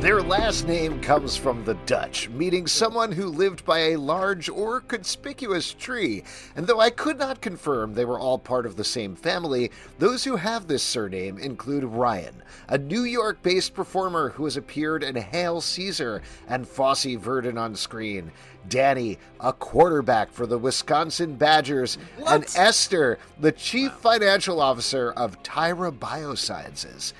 [0.00, 4.80] Their last name comes from the Dutch, meaning someone who lived by a large or
[4.80, 6.24] conspicuous tree.
[6.56, 10.24] And though I could not confirm they were all part of the same family, those
[10.24, 15.16] who have this surname include Ryan, a New York based performer who has appeared in
[15.16, 18.32] Hail Caesar and Fosse Verdon on screen.
[18.70, 25.92] Danny, a quarterback for the Wisconsin Badgers, and Esther, the chief financial officer of Tyra
[25.92, 27.12] Biosciences.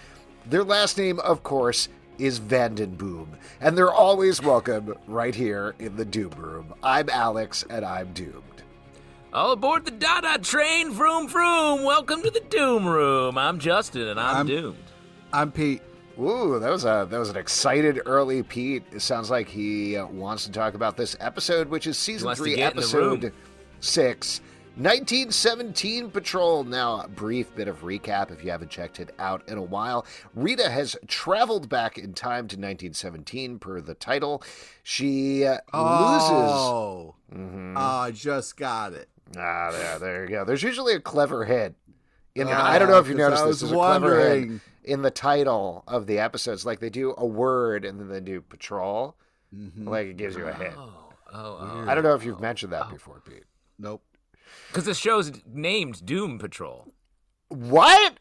[0.46, 1.90] Their last name, of course,
[2.20, 3.29] is Vandenboom,
[3.60, 6.74] and they're always welcome right here in the Doom Room.
[6.83, 8.43] I'm Alex, and I'm doomed.
[9.33, 11.84] All aboard the Dada train, vroom vroom.
[11.84, 13.38] Welcome to the Doom Room.
[13.38, 14.77] I'm Justin, and I'm, I'm- doomed.
[15.33, 15.83] I'm Pete.
[16.20, 18.82] Ooh, that was a that was an excited early Pete.
[18.93, 22.57] It sounds like he uh, wants to talk about this episode, which is season three,
[22.57, 23.32] get in the episode
[23.79, 24.43] six.
[24.77, 26.65] 1917 Patrol.
[26.65, 30.07] Now, a brief bit of recap if you haven't checked it out in a while.
[30.35, 34.43] Rita has traveled back in time to 1917 per the title.
[34.82, 36.30] She uh, loses.
[36.30, 37.74] Oh, Mhm.
[37.77, 39.09] oh, I just got it.
[39.37, 40.45] Ah, there, there you go.
[40.45, 41.74] There's usually a clever hit.
[42.34, 43.49] In the, Ah, I don't know if you 'cause noticed this.
[43.51, 44.60] was There's a clever hit wondering.
[44.84, 46.65] in the title of the episodes.
[46.65, 49.16] Like they do a word and then they do patrol.
[49.55, 49.87] Mhm.
[49.88, 50.74] Like it gives you a hint.
[50.79, 51.84] Oh, oh, oh.
[51.88, 53.45] I don't know if you've mentioned that before, Pete.
[53.79, 54.02] Nope.
[54.68, 56.93] Because the show's named Doom Patrol.
[57.48, 58.15] What?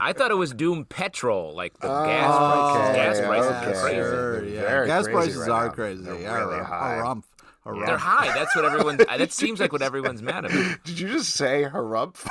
[0.00, 2.88] I thought it was Doom Petrol, like the Oh, gas prices.
[2.88, 3.66] okay, gas prices okay.
[3.66, 3.96] are crazy.
[3.96, 4.86] Sure, They're yeah.
[4.86, 5.72] Gas crazy prices right are now.
[5.72, 6.02] crazy.
[6.02, 6.98] They're yeah, really high.
[7.00, 7.22] harumph,
[7.64, 7.86] harumph.
[7.86, 8.32] They're high.
[8.34, 8.96] That's what everyone.
[9.18, 10.78] that seems like what everyone's mad about.
[10.84, 12.26] Did you just say harumph?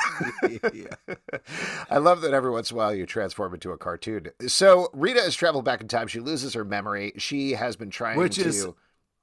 [0.74, 1.16] yeah.
[1.90, 4.28] I love that every once in a while you transform into a cartoon.
[4.48, 6.08] So Rita has traveled back in time.
[6.08, 7.14] She loses her memory.
[7.18, 8.48] She has been trying Which to.
[8.48, 8.68] is-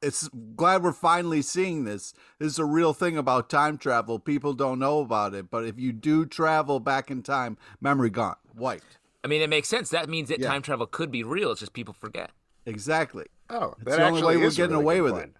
[0.03, 2.13] It's glad we're finally seeing this.
[2.39, 4.19] This is a real thing about time travel.
[4.19, 8.37] People don't know about it, but if you do travel back in time, memory gone,
[8.55, 8.99] wiped.
[9.25, 9.89] I mean, it makes sense.
[9.89, 10.49] That means that Yeah.
[10.49, 11.51] time travel could be real.
[11.51, 12.31] It's just people forget.
[12.67, 13.27] Exactly.
[13.49, 15.25] Oh, that's the only way we're getting really away with point.
[15.25, 15.37] it.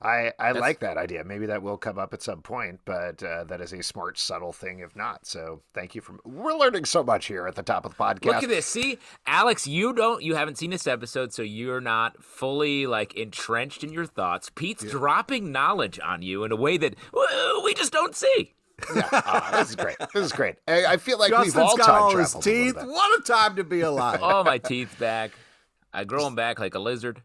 [0.00, 1.24] I, I That's- like that idea.
[1.24, 4.52] Maybe that will come up at some point, but uh, that is a smart, subtle
[4.52, 5.26] thing if not.
[5.26, 6.16] So thank you for.
[6.24, 8.24] We're learning so much here at the top of the podcast.
[8.24, 8.66] Look at this.
[8.66, 13.82] See, Alex, you don't, you haven't seen this episode, so you're not fully like entrenched
[13.82, 14.50] in your thoughts.
[14.54, 16.94] Pete's dropping knowledge on you in a way that
[17.64, 18.54] we just don't see.
[18.94, 19.96] Yeah, ah, this is great.
[20.14, 20.54] This is great.
[20.68, 22.76] I, I feel like we've all got time all his traveled a teeth.
[22.76, 24.22] What a time to be alive.
[24.22, 25.32] all my teeth back.
[25.92, 27.20] I grow them back like a lizard.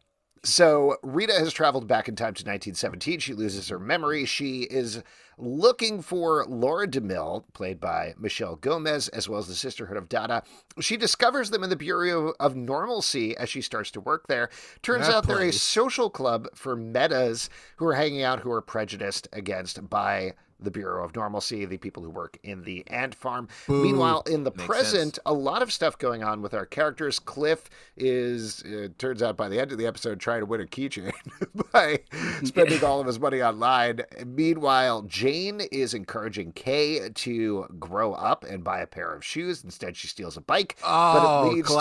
[0.45, 3.19] So Rita has traveled back in time to 1917.
[3.19, 4.25] She loses her memory.
[4.25, 5.01] She is
[5.37, 10.43] looking for Laura DeMille, played by Michelle Gomez, as well as the Sisterhood of Dada.
[10.81, 14.49] She discovers them in the Bureau of Normalcy as she starts to work there.
[14.81, 18.61] Turns That out they're a social club for metas who are hanging out who are
[18.61, 23.47] prejudiced against by the Bureau of Normalcy, the people who work in the ant farm.
[23.67, 23.83] Boo.
[23.83, 25.19] Meanwhile, in the Makes present, sense.
[25.25, 27.19] a lot of stuff going on with our characters.
[27.19, 30.65] Cliff is, uh, turns out by the end of the episode, trying to win a
[30.65, 31.11] keychain
[31.73, 31.99] by
[32.43, 34.01] spending all of his money online.
[34.25, 39.63] Meanwhile, Jane is encouraging Kay to grow up and buy a pair of shoes.
[39.63, 40.75] Instead, she steals a bike.
[40.81, 41.75] but Oh, it leads to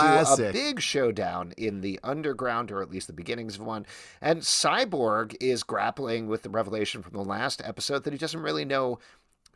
[0.49, 3.87] a big showdown in the underground, or at least the beginnings of one.
[4.21, 8.65] And Cyborg is grappling with the revelation from the last episode that he doesn't really
[8.65, 8.72] know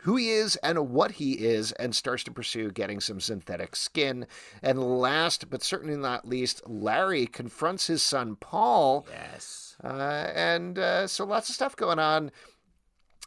[0.01, 4.27] who he is and what he is, and starts to pursue getting some synthetic skin.
[4.63, 9.07] And last but certainly not least, Larry confronts his son Paul.
[9.11, 9.75] Yes.
[9.83, 12.31] Uh, and uh, so lots of stuff going on.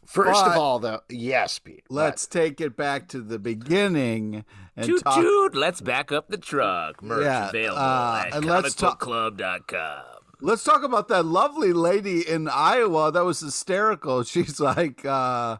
[0.06, 1.84] First of all, though, yes, Pete.
[1.88, 5.16] Let's take it back to the beginning and Toot talk.
[5.20, 7.00] toot, let's back up the truck.
[7.02, 10.02] Merch Yeah, available uh, at and let's talk- comicbookclub.com.
[10.40, 13.12] Let's talk about that lovely lady in Iowa.
[13.12, 14.22] That was hysterical.
[14.24, 15.58] She's like, uh,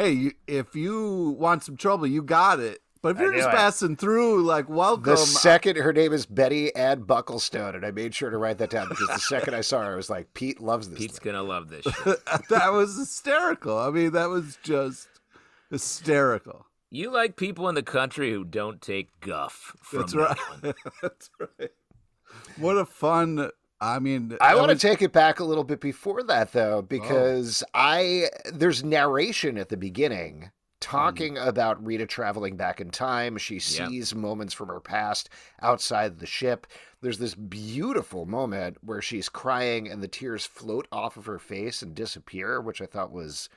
[0.00, 2.80] "Hey, you, if you want some trouble, you got it.
[3.02, 3.54] But if you're just it.
[3.54, 8.14] passing through, like, welcome." The second her name is Betty Ann Bucklestone, and I made
[8.14, 10.60] sure to write that down because the second I saw her, I was like, Pete
[10.60, 10.98] loves this.
[10.98, 12.24] Pete's gonna love this shit.
[12.48, 13.78] that was hysterical.
[13.78, 15.08] I mean, that was just
[15.70, 16.66] hysterical.
[16.90, 20.38] You like people in the country who don't take guff from That's no right.
[20.62, 20.74] one.
[21.02, 21.70] That's right.
[22.56, 23.50] What a fun.
[23.80, 26.78] I mean, I want to was- take it back a little bit before that though,
[26.78, 26.82] oh.
[26.82, 30.50] because I there's narration at the beginning
[30.80, 31.46] talking mm.
[31.46, 33.36] about Rita traveling back in time.
[33.36, 35.28] She sees moments from her past
[35.62, 36.66] outside the ship.
[37.02, 41.82] There's this beautiful moment where she's crying and the tears float off of her face
[41.82, 43.48] and disappear, which I thought was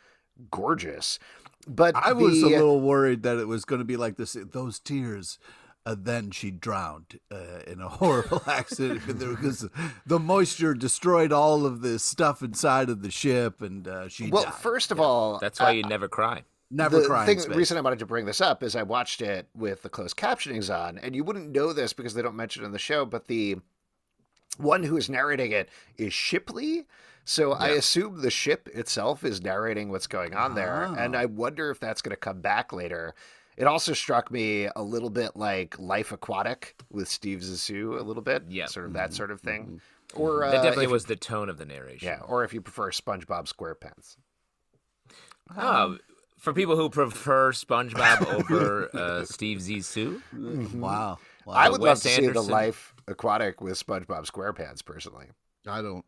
[0.51, 1.19] gorgeous.
[1.67, 4.35] But I was a little worried that it was going to be like this.
[4.51, 5.39] Those tears.
[5.85, 9.67] Uh, then she drowned uh, in a horrible accident because
[10.05, 14.43] the moisture destroyed all of the stuff inside of the ship, and uh, she well,
[14.45, 14.53] died.
[14.53, 16.43] first of all, That's why uh, you never cry.
[16.71, 17.01] Never cry.
[17.01, 17.27] the crying.
[17.27, 17.55] thing, space.
[17.57, 20.73] reason I wanted to bring this up is I watched it with the closed captionings
[20.73, 23.27] on, and you wouldn't know this because they don't mention it in the show, but
[23.27, 23.57] the
[24.57, 26.85] one who is narrating it is Shipley.
[27.25, 31.19] So I assume the ship itself is narrating what's going on there, and Oh.
[31.19, 33.15] I wonder if that's going to come back later.
[33.57, 38.23] It also struck me a little bit like Life Aquatic with Steve Zissou, a little
[38.23, 38.65] bit, Yeah.
[38.65, 39.15] sort of that mm-hmm.
[39.15, 39.63] sort of thing.
[39.63, 40.21] Mm-hmm.
[40.21, 40.49] Or mm-hmm.
[40.49, 42.07] uh, That definitely if- was the tone of the narration.
[42.07, 44.17] yeah, or if you prefer SpongeBob SquarePants.
[45.57, 45.97] Oh,
[46.37, 50.21] for people who prefer SpongeBob over uh, Steve Zissou,
[50.73, 51.19] Wow.
[51.45, 51.53] wow.
[51.53, 55.27] I would love Wes to see the Life Aquatic with SpongeBob SquarePants, personally.
[55.67, 56.03] I don't.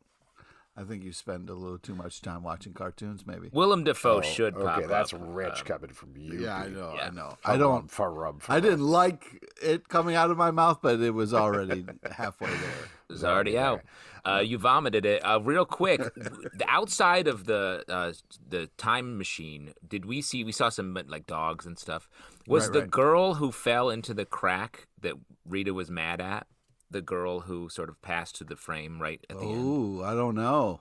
[0.77, 3.50] I think you spend a little too much time watching cartoons, maybe.
[3.54, 5.22] Willem Dafoe Oh, should pop okay, that's up.
[5.24, 6.42] rich Um, coming from you.
[6.42, 6.94] Yeah, I know.
[6.98, 7.06] Yeah.
[7.06, 7.38] I know.
[7.45, 7.72] I don't.
[7.74, 9.24] rum, far rum, far I didn't like
[9.62, 12.89] it coming out of my mouth, but it was already halfway there.
[13.10, 13.81] It's already out.
[14.25, 15.22] Uh, you vomited it.
[15.22, 18.12] Uh, real quick, the outside of the uh,
[18.50, 20.44] the time machine, did we see?
[20.44, 22.10] We saw some like dogs and stuff.
[22.48, 22.92] Was Right, the right.
[22.92, 25.13] girl who fell into the crack that
[25.48, 26.48] Rita was mad at
[26.95, 29.63] the girl who sort of passed to the frame right at the end?
[29.63, 30.80] Oh, I don't know.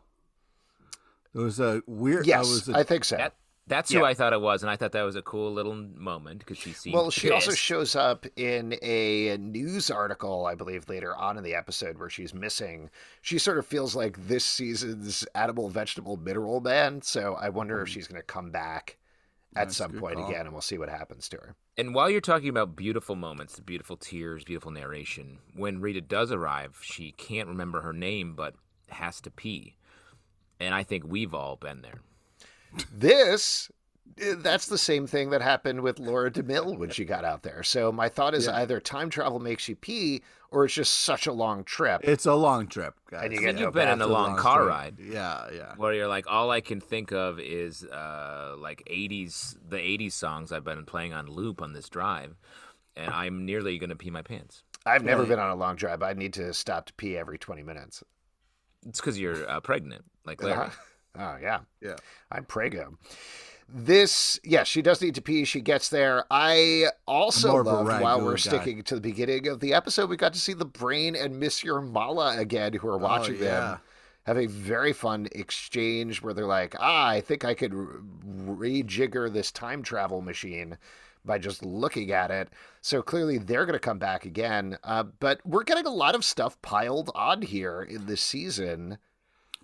[1.34, 2.24] It was a weird.
[2.24, 3.16] Yes, I was a, I think so.
[3.16, 3.34] That
[3.66, 6.38] that's who I thought it was, and I thought that was a cool little moment
[6.38, 6.94] because she seemed.
[6.94, 11.56] Well, she also shows up in a news article, I believe, later on in the
[11.56, 12.90] episode where she's missing.
[13.20, 17.02] She sort of feels like this season's animal, vegetable, mineral man.
[17.02, 17.94] So I wonder if hmm.
[17.94, 18.98] she's going to come back
[19.56, 19.66] at.
[19.66, 20.28] That's some point call.
[20.28, 21.54] again, and we'll see what happens to her.
[21.76, 26.30] And while you're talking about beautiful moments, the beautiful tears, beautiful narration, when Rita does
[26.32, 28.54] arrive, she can't remember her name but
[28.88, 29.76] has to pee.
[30.60, 32.00] And I think we've all been there.
[32.92, 33.70] This.
[34.20, 37.62] Eh, That's the same thing that happened with Laura DeMille when she got out there.
[37.62, 38.56] So my thought is Yeah.
[38.58, 42.00] either time travel makes you pee, or it's just such a long trip.
[42.04, 43.24] it's a long trip, guys.
[43.24, 44.68] And you I get mean, no you've been in a or long car trip.
[44.68, 45.74] ride Yeah, yeah.
[45.76, 50.52] where you're like, all I can think of is uh, like 80s, the 80s songs
[50.52, 52.36] I've been playing on loop on this drive.
[52.96, 54.62] And I'm nearly going to pee my pants.
[54.86, 55.30] I've never Right.
[55.30, 56.00] been on a long drive.
[56.04, 58.04] I need to stop to pee every 20 minutes.
[58.86, 60.68] It's because you're uh, pregnant, like Larry.
[61.18, 61.60] Oh, yeah.
[61.80, 61.96] Yeah.
[62.30, 62.96] I'm prego.
[63.68, 65.44] This, yes, she does need to pee.
[65.44, 66.24] She gets there.
[66.30, 68.36] I also more of a love, while we're guy.
[68.36, 71.80] sticking to the beginning of the episode, we got to see the brain and Monsieur
[71.80, 73.60] Mallah again, who are watching Oh, yeah.
[73.70, 73.80] them
[74.26, 79.52] have a very fun exchange where they're like, ah, I think I could rejigger this
[79.52, 80.78] time travel machine
[81.24, 82.48] by just looking at it.
[82.80, 84.78] So clearly they're going to come back again.
[84.84, 88.98] Uh, but we're getting a lot of stuff piled on here in this season.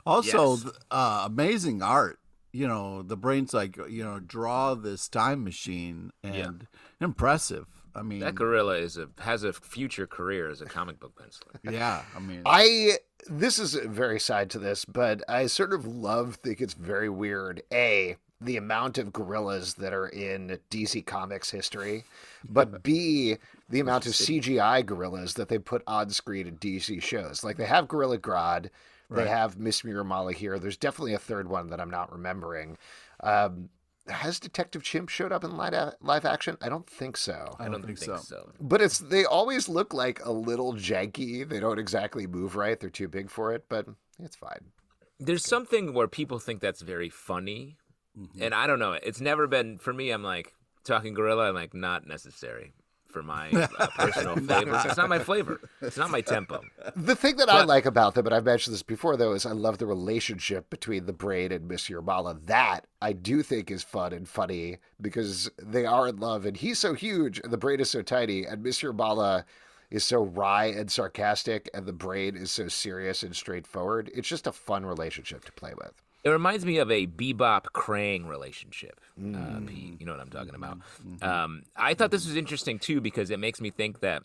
[0.07, 0.67] Also, Yes.
[0.91, 2.19] uh, amazing art.
[2.53, 6.67] You know, the brain's like, uh, you know, draw this time machine and
[7.01, 7.67] impressive.
[7.95, 11.59] I mean, That gorilla is a has a future career as a comic book penciler.
[11.73, 12.03] yeah.
[12.15, 12.99] I mean, I
[13.29, 17.09] this is a very side to this, but I sort of love think it's very
[17.09, 17.63] weird.
[17.73, 22.05] A the amount of gorillas that are in DC Comics history,
[22.49, 23.37] but B
[23.69, 27.45] the amount of CGI gorillas that they put on screen in DC shows.
[27.45, 28.71] Like they have Gorilla Grodd,
[29.11, 29.29] they Right.
[29.29, 30.59] have Miss Miramala here.
[30.59, 32.79] There's definitely a third one that I'm not remembering.
[33.23, 33.69] Um,
[34.09, 36.57] has Detective Chimp showed up in live, live action?
[36.63, 37.55] I don't think so.
[37.59, 38.51] I don't think so.
[38.61, 41.49] But it's they always look like a little janky.
[41.49, 42.79] They don't exactly move right.
[42.81, 43.87] They're too big for it, but
[44.19, 44.73] it's fine.
[45.19, 47.77] There's something where people think that's very funny,
[48.19, 48.43] Mm-hmm.
[48.43, 48.95] and I don't know.
[48.95, 50.11] It's never been for me.
[50.11, 51.49] I'm like talking gorilla.
[51.51, 52.73] I'm like not necessary
[53.11, 54.83] for my uh, personal flavor.
[54.85, 55.61] It's not my flavor.
[55.83, 56.63] It's not my tempo.
[56.97, 59.53] The thing that I like about them, and I've mentioned this before, though, is I
[59.53, 62.39] love the relationship between the brain and Monsieur Mallah.
[62.47, 66.79] That I do think is fun and funny because they are in love, and he's
[66.79, 69.45] so huge, and the brain is so tiny, and Monsieur Mallah
[69.91, 74.11] is so wry and sarcastic, and the brain is so serious and straightforward.
[74.15, 76.03] It's just a fun relationship to play with.
[76.23, 79.01] It reminds me of a bebop Krang relationship.
[79.19, 79.67] Uh, Mm.
[79.69, 80.79] Pete, you know what I'm talking about.
[81.23, 84.23] Um, I thought this was interesting too because it makes me think that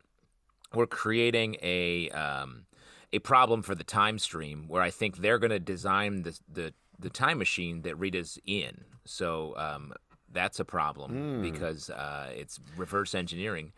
[0.73, 2.65] we're creating a um,
[3.13, 6.73] a problem for the time stream where I think they're going to design the, the
[6.99, 8.83] the time machine that Rita's in.
[9.05, 9.93] So um,
[10.31, 13.71] that's a problem because uh, it's reverse engineering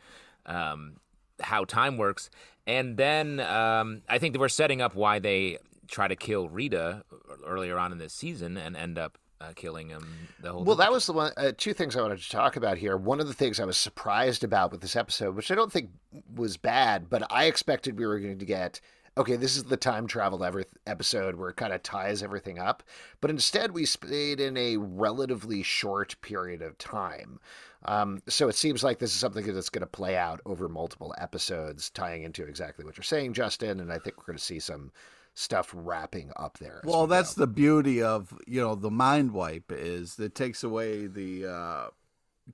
[0.45, 0.97] um,
[1.39, 2.29] how time works.
[2.65, 7.03] And then um, I think that we're setting up why they try to kill Rita
[7.45, 10.91] earlier on in this season and end up uh, killing him the whole Well, that
[10.91, 11.31] was the one.
[11.37, 12.97] Uh, two things I wanted to talk about here.
[12.97, 15.91] One of the things I was surprised about with this episode, which I don't think
[16.33, 18.81] was bad, but I expected we were going to get.
[19.15, 22.83] Okay, this is the time travel ever episode where it kind of ties everything up,
[23.19, 27.39] but instead we stayed in a relatively short period of time.
[27.85, 31.15] Um, so it seems like this is something that's going to play out over multiple
[31.17, 33.79] episodes, tying into exactly what you're saying, Justin.
[33.79, 34.91] And I think we're going to see some
[35.37, 36.81] stuff wrapping up there.
[36.83, 41.05] well, we that's the beauty of you know the mind wipe is it takes away
[41.05, 41.87] the uh,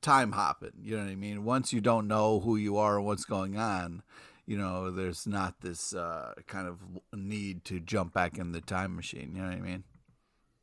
[0.01, 0.73] time hopping.
[0.81, 1.45] You know what I mean?
[1.45, 4.03] Once you don't know who you are and what's going on,
[4.45, 6.79] you know, there's not this uh, kind of
[7.13, 9.31] need to jump back in the time machine.
[9.33, 9.83] You know what I mean?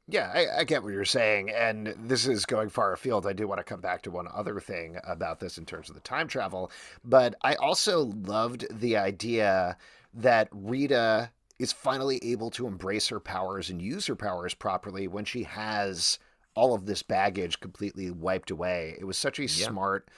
[0.07, 1.51] Yeah, I, I, get what you're saying.
[1.51, 3.29] And this is going far afield.
[3.29, 5.95] I do want to come back to one other thing about this in terms of
[5.95, 6.73] the time travel.
[7.05, 9.77] But I also loved the idea
[10.13, 11.31] that Rita
[11.61, 16.19] is finally able to embrace her powers and use her powers properly when she has
[16.55, 18.97] all of this baggage completely wiped away.
[18.99, 19.49] It was such a yeah.
[19.69, 20.09] smart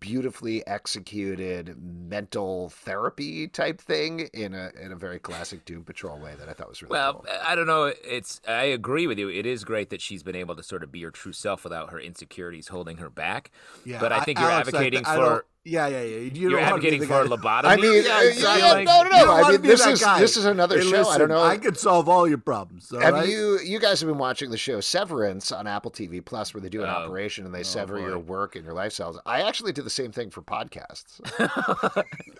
[0.00, 6.34] beautifully executed mental therapy type thing in a in a very classic Doom Patrol way
[6.38, 7.14] that I thought was really well.
[7.14, 7.26] Cool.
[7.44, 7.92] I don't know.
[8.04, 9.28] It's I agree with you.
[9.28, 11.90] It is great that she's been able to sort of be her true self without
[11.90, 13.50] her insecurities holding her back.
[13.84, 16.30] Yeah, but I think I, you're Alex, advocating I, for yeah, yeah, yeah.
[16.32, 17.64] You are advocating for a lobotomy.
[17.64, 18.62] I mean, yeah, exactly.
[18.62, 19.32] yeah, no, no, no.
[19.32, 20.20] I mean, this is guy.
[20.20, 20.98] this is another hey, show.
[20.98, 21.42] Listen, I don't know.
[21.42, 22.92] I could solve all your problems.
[22.92, 23.28] All have right?
[23.28, 23.58] you?
[23.58, 26.84] You guys have been watching the show Severance on Apple TV Plus, where they do
[26.84, 26.92] an oh.
[26.92, 28.06] operation and they oh, sever boy.
[28.06, 29.18] your work and your life cells.
[29.26, 31.20] I actually do the same thing for podcasts.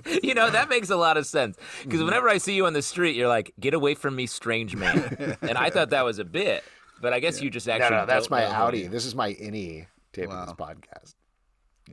[0.23, 2.07] you know that makes a lot of sense because mm-hmm.
[2.07, 5.37] whenever I see you on the street, you're like, "Get away from me, strange man,"
[5.43, 6.63] and I thought that was a bit.
[7.01, 7.45] But I guess yeah.
[7.45, 8.07] you just actually no, no.
[8.07, 8.89] That's my outie.
[8.89, 10.45] This is my innie taping wow.
[10.45, 11.16] this podcast.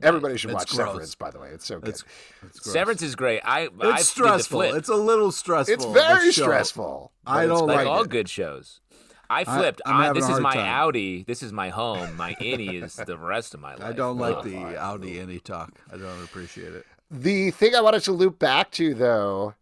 [0.02, 0.88] Everybody should watch gross.
[0.88, 1.50] Severance, by the way.
[1.50, 1.90] It's so good.
[1.90, 2.04] It's,
[2.42, 3.40] it's Severance is great.
[3.44, 4.62] I it's I stressful.
[4.62, 5.74] It's a little stressful.
[5.74, 7.12] It's very stressful.
[7.26, 8.10] I don't like, like all it.
[8.10, 8.80] good shows.
[9.30, 9.80] I flipped.
[9.86, 10.92] I, this is my time.
[10.92, 11.26] outie.
[11.26, 12.16] This is my home.
[12.16, 13.82] My innie is the rest of my life.
[13.82, 15.72] I don't like oh, the outie innie talk.
[15.92, 16.86] I don't appreciate it.
[17.10, 19.54] The thing I wanted to loop back to, though,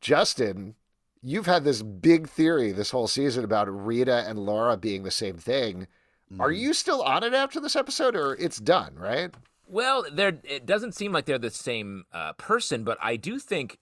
[0.00, 0.74] Justin,
[1.22, 5.36] you've had this big theory this whole season about Rita and Laura being the same
[5.36, 5.86] thing.
[6.32, 6.40] Mm.
[6.40, 9.32] Are you still on it after this episode, or it's done, right?
[9.66, 13.78] Well, there it doesn't seem like they're the same uh, person, but I do think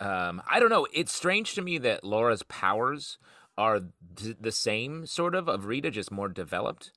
[0.00, 0.86] um, I don't know.
[0.92, 3.18] It's strange to me that Laura's powers
[3.56, 3.80] are
[4.16, 6.90] th- the same sort of of Rita, just more developed.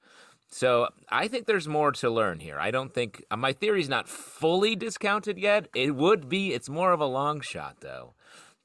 [0.50, 2.58] So I think there's more to learn here.
[2.60, 5.68] I don't think uh, my theory's not fully discounted yet.
[5.76, 6.54] It would be.
[6.54, 8.14] It's more of a long shot, though.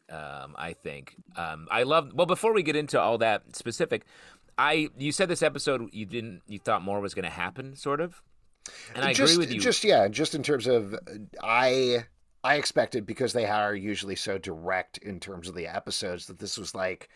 [0.08, 1.16] Um, I think.
[1.36, 2.12] Um, I love.
[2.14, 4.04] Well, before we get into all that specific,
[4.56, 8.00] I you said this episode you didn't you thought more was going to happen, sort
[8.00, 8.22] of.
[8.94, 9.60] And I just, agree with you.
[9.60, 10.94] Just yeah, just in terms of
[11.42, 12.04] I
[12.42, 16.56] I expected because they are usually so direct in terms of the episodes that this
[16.56, 17.08] was like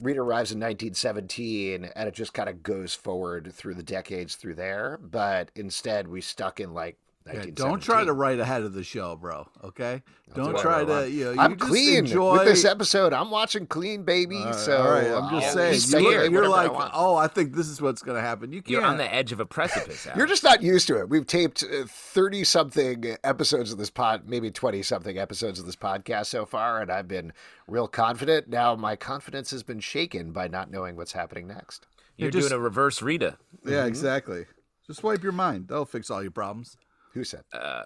[0.00, 4.54] Rita arrives in 1917 and it just kind of goes forward through the decades through
[4.54, 4.98] there.
[5.02, 6.98] But instead, we stuck in like
[7.32, 9.48] yeah, don't try to write ahead of the show, bro.
[9.62, 10.02] Okay,
[10.34, 11.10] don't try to.
[11.10, 12.32] You know, you I'm clean enjoy...
[12.32, 13.12] with this episode.
[13.12, 14.40] I'm watching clean, baby.
[14.52, 15.80] so all right, I'm just saying.
[15.80, 18.52] Scared, you're, like, I oh, I think this is what's going to happen.
[18.52, 18.70] You can't.
[18.70, 20.06] You're on the edge of a precipice.
[20.16, 21.08] you're just not used to it.
[21.08, 26.26] We've taped thirty something episodes of this pod, maybe twenty something episodes of this podcast
[26.26, 27.32] so far, and I've been
[27.66, 28.48] real confident.
[28.48, 31.86] Now my confidence has been shaken by not knowing what's happening next.
[32.16, 33.38] You're, you're just, doing a reverse Rita.
[33.64, 33.88] Yeah, mm-hmm.
[33.88, 34.46] exactly.
[34.86, 35.68] Just wipe your mind.
[35.68, 36.76] That'll fix all your problems.
[37.18, 37.42] Who said?
[37.52, 37.82] Uh,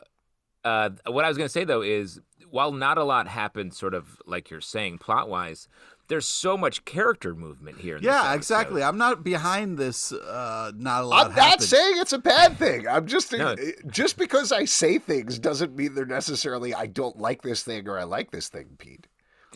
[0.63, 2.21] uh, what I was going to say though is,
[2.51, 5.69] while not a lot happened, sort of like you're saying, plot wise,
[6.09, 7.99] there's so much character movement here.
[8.03, 8.83] yeah, exactly.
[8.83, 10.13] I'm not behind this.
[10.13, 11.27] Uh, not a lot.
[11.29, 11.51] I'm happened.
[11.51, 12.87] not saying it's a bad thing.
[12.87, 13.57] I'm just no.
[13.87, 17.99] just because I say things doesn't mean they're necessarily I don't like this thing or
[17.99, 19.07] I like this thing, Pete.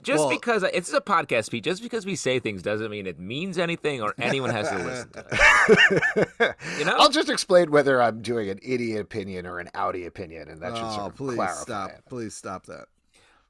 [0.03, 1.65] Just well, because it's a podcast, Pete.
[1.65, 5.11] Just because we say things doesn't mean it means anything or anyone has to listen
[5.11, 6.57] to it.
[6.79, 6.97] you know?
[6.99, 10.77] I'll just explain whether I'm doing an idiot opinion or an outie opinion, and that
[10.77, 11.91] should sort oh, of please clarify stop.
[11.91, 12.03] It.
[12.09, 12.87] Please stop that.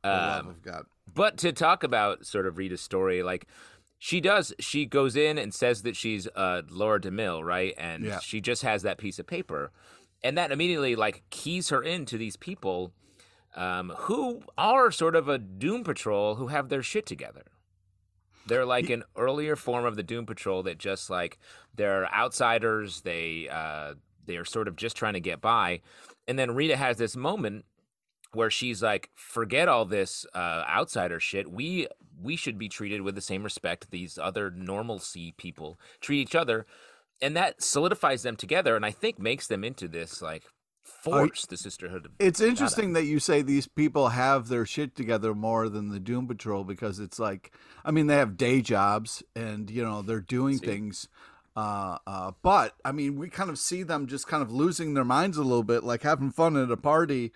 [0.05, 0.87] Um, love of God.
[1.13, 3.47] But to talk about sort of Rita's story, like
[3.99, 7.75] she does, she goes in and says that she's uh, Laura DeMille, right?
[7.79, 8.21] And yeah.
[8.21, 9.73] she just has that piece of paper,
[10.23, 12.93] and that immediately like keys her into these people
[13.57, 17.43] um, who are sort of a Doom Patrol who have their shit together.
[18.47, 21.39] They're like an earlier form of the Doom Patrol that just like
[21.75, 23.01] they're outsiders.
[23.01, 23.95] They uh,
[24.25, 25.81] they are sort of just trying to get by,
[26.29, 27.65] and then Rita has this moment
[28.33, 31.51] where she's like, "Forget all this uh, outsider shit.
[31.51, 31.89] We
[32.23, 36.67] we should be treated with the same respect these other normalcy people treat each other."
[37.21, 40.45] And that solidifies them together, and I think makes them into this like
[40.87, 42.11] force the sisterhood.
[42.19, 46.27] It's interesting that you say these people have their shit together more than the Doom
[46.27, 47.53] Patrol because it's like,
[47.85, 50.67] I mean, they have day jobs and you know they're doing see.
[50.67, 51.09] things.
[51.57, 55.05] Uh, uh, but I mean, we kind of see them just kind of losing their
[55.05, 57.33] minds a little bit, like having fun at a party.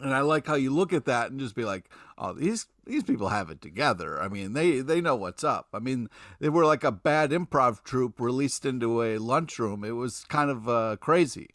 [0.00, 3.02] And I like how you look at that and just be like, "Oh, these these
[3.02, 5.68] people have it together." I mean, they they know what's up.
[5.74, 9.84] I mean, they were like a bad improv troupe released into a lunchroom.
[9.84, 11.50] It was kind of uh, crazy.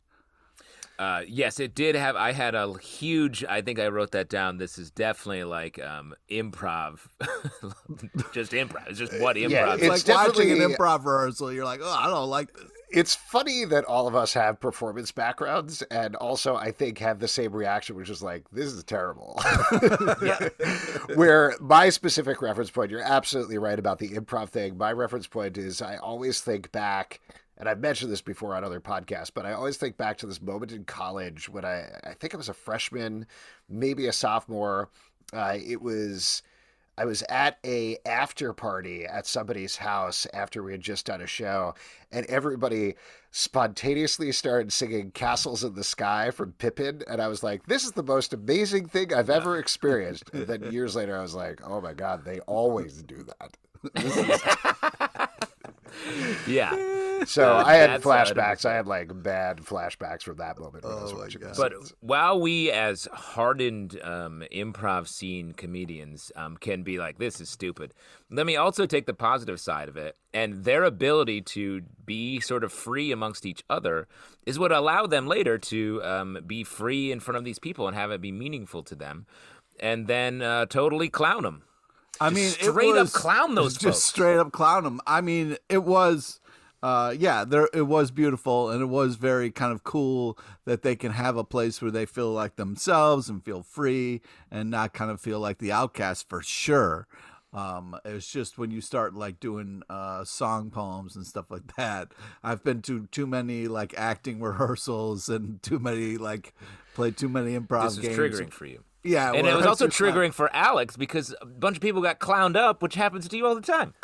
[0.99, 2.15] Uh, yes, it did have.
[2.15, 3.43] I had a huge.
[3.43, 4.57] I think I wrote that down.
[4.57, 6.99] This is definitely like um, improv,
[8.33, 8.87] just improv.
[8.87, 9.49] It's just what improv.
[9.49, 11.51] Yeah, it's, like watching an improv rehearsal.
[11.51, 12.65] You're like, oh, I don't like this.
[12.91, 17.27] it's funny that all of us have performance backgrounds and also I think have the
[17.27, 19.41] same reaction, which is like, this is terrible.
[21.15, 24.77] Where my specific reference point, you're absolutely right about the improv thing.
[24.77, 27.19] My reference point is I always think back,
[27.63, 30.41] and I've mentioned this before on other podcasts, but I always think back to this
[30.41, 33.25] moment in college when I, I think I was a freshman,
[33.69, 34.89] maybe a sophomore.
[35.31, 36.43] Uh, it was
[36.97, 41.25] I was at a after party at somebody's house after we had just done a
[41.25, 41.73] show,
[42.11, 42.95] and everybody
[43.31, 47.93] spontaneously started singing "Castles in the Sky" from Pippin, and I was like, "This is
[47.93, 51.79] the most amazing thing I've ever experienced." And then years later, I was like, "Oh
[51.79, 53.55] my god, they always do that."
[56.45, 56.99] yeah.
[57.25, 58.65] So I had flashbacks.
[58.65, 61.57] I had like bad flashbacks from that moment when oh I was watching this.
[61.57, 67.49] But while we, as hardened um, improv scene comedians, um, can be like, "This is
[67.49, 67.93] stupid,"
[68.29, 70.17] let me also take the positive side of it.
[70.33, 74.07] And their ability to be sort of free amongst each other
[74.45, 77.95] is what allowed them later to um, be free in front of these people and
[77.95, 79.25] have it be meaningful to them,
[79.79, 81.63] and then uh, totally clown them.
[82.21, 83.73] I mean, straight was, up clown those.
[83.77, 84.03] Just folks.
[84.03, 85.01] straight up clown them.
[85.07, 86.39] I mean, it was
[86.83, 90.97] uh, yeah, there it was beautiful, and it was very kind of cool that they
[90.97, 94.19] can have a place where they feel like themselves and feel free
[94.51, 97.07] and not kind of feel like the outcast for sure.
[97.53, 102.09] Um, it's just when you start like doing uh, song poems and stuff like that.
[102.43, 106.53] I've been to too many like acting rehearsals and too many like
[106.95, 108.17] played too many improv this games.
[108.17, 108.83] This is triggering for you.
[109.03, 112.55] Yeah, and it was also triggering for Alex because a bunch of people got clowned
[112.55, 113.93] up, which happens to you all the time.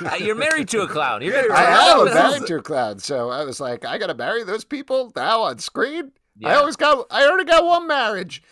[0.00, 1.22] Uh, you're married to a clown.
[1.22, 4.42] You're I am married to a clown, so I was like, I got to marry
[4.44, 6.12] those people now on screen.
[6.36, 6.50] Yeah.
[6.50, 8.42] I always got, I already got one marriage.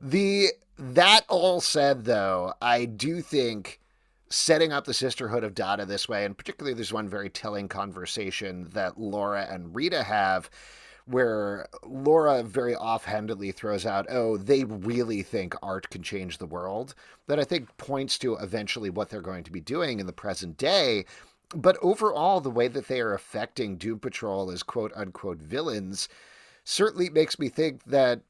[0.00, 3.80] The that all said, though, I do think
[4.28, 8.68] setting up the sisterhood of Dada this way, and particularly there's one very telling conversation
[8.72, 10.50] that Laura and Rita have
[11.06, 16.94] where Laura very offhandedly throws out, oh, they really think art can change the world,
[17.28, 20.56] that I think points to eventually what they're going to be doing in the present
[20.56, 21.04] day.
[21.54, 26.08] But overall, the way that they are affecting Doom Patrol as quote unquote villains
[26.64, 28.20] certainly makes me think that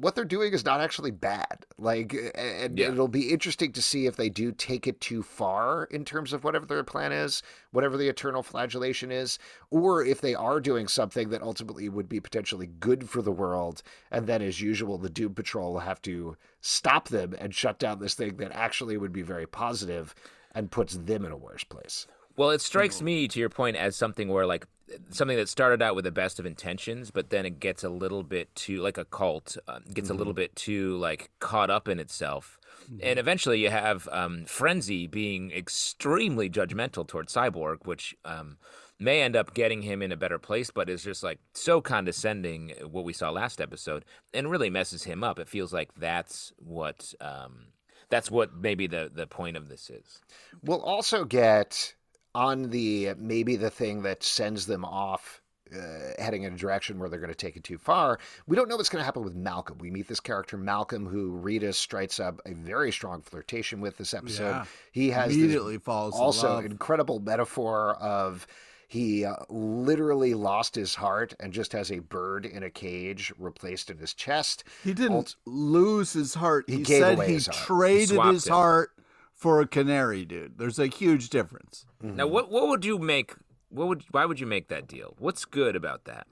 [0.00, 1.66] what they're doing is not actually bad.
[1.76, 2.88] Like, and yeah.
[2.88, 6.44] it'll be interesting to see if they do take it too far in terms of
[6.44, 9.38] whatever their plan is, whatever the eternal flagellation is,
[9.70, 13.82] or if they are doing something that ultimately would be potentially good for the world.
[14.10, 17.98] And then, as usual, the Doom Patrol will have to stop them and shut down
[17.98, 20.14] this thing that actually would be very positive
[20.54, 22.06] and puts them in a worse place.
[22.36, 23.04] Well, it strikes hmm.
[23.04, 24.66] me, to your point, as something where like
[25.10, 28.22] something that started out with the best of intentions, but then it gets a little
[28.22, 30.14] bit too like a cult, uh, gets mm-hmm.
[30.14, 30.40] a little mm-hmm.
[30.40, 33.00] bit too like caught up in itself, mm-hmm.
[33.02, 38.16] and eventually you have um, Frenzy being extremely judgmental towards Cyborg, which.
[38.24, 38.58] Um,
[39.00, 42.72] may end up getting him in a better place, but is just like so condescending.
[42.82, 45.38] What we saw last episode, and really messes him up.
[45.38, 47.68] It feels like that's what um,
[48.10, 50.20] that's what maybe the the point of this is.
[50.62, 51.94] We'll also get
[52.38, 55.42] on the maybe the thing that sends them off
[55.74, 58.20] uh, heading in a direction where they're going to take it too far.
[58.46, 59.76] We don't know what's going to happen with Malcolm.
[59.78, 64.14] We meet this character Malcolm, who Rita strikes up a very strong flirtation with this
[64.14, 64.50] episode.
[64.50, 64.64] Yeah.
[64.92, 68.46] He has immediately falls also incredible metaphor of
[68.86, 73.90] he uh, literally lost his heart and just has a bird in a cage replaced
[73.90, 74.62] in his chest.
[74.84, 76.66] He didn't Alt- lose his heart.
[76.68, 78.52] He, he said he traded he his it.
[78.52, 78.92] heart
[79.38, 80.58] for a canary, dude.
[80.58, 81.86] There's a huge difference.
[82.02, 82.16] Mm-hmm.
[82.16, 83.34] Now, what what would you make?
[83.70, 85.14] What would why would you make that deal?
[85.18, 86.26] What's good about that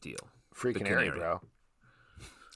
[0.00, 0.18] deal?
[0.52, 1.40] Free canary, canary, bro.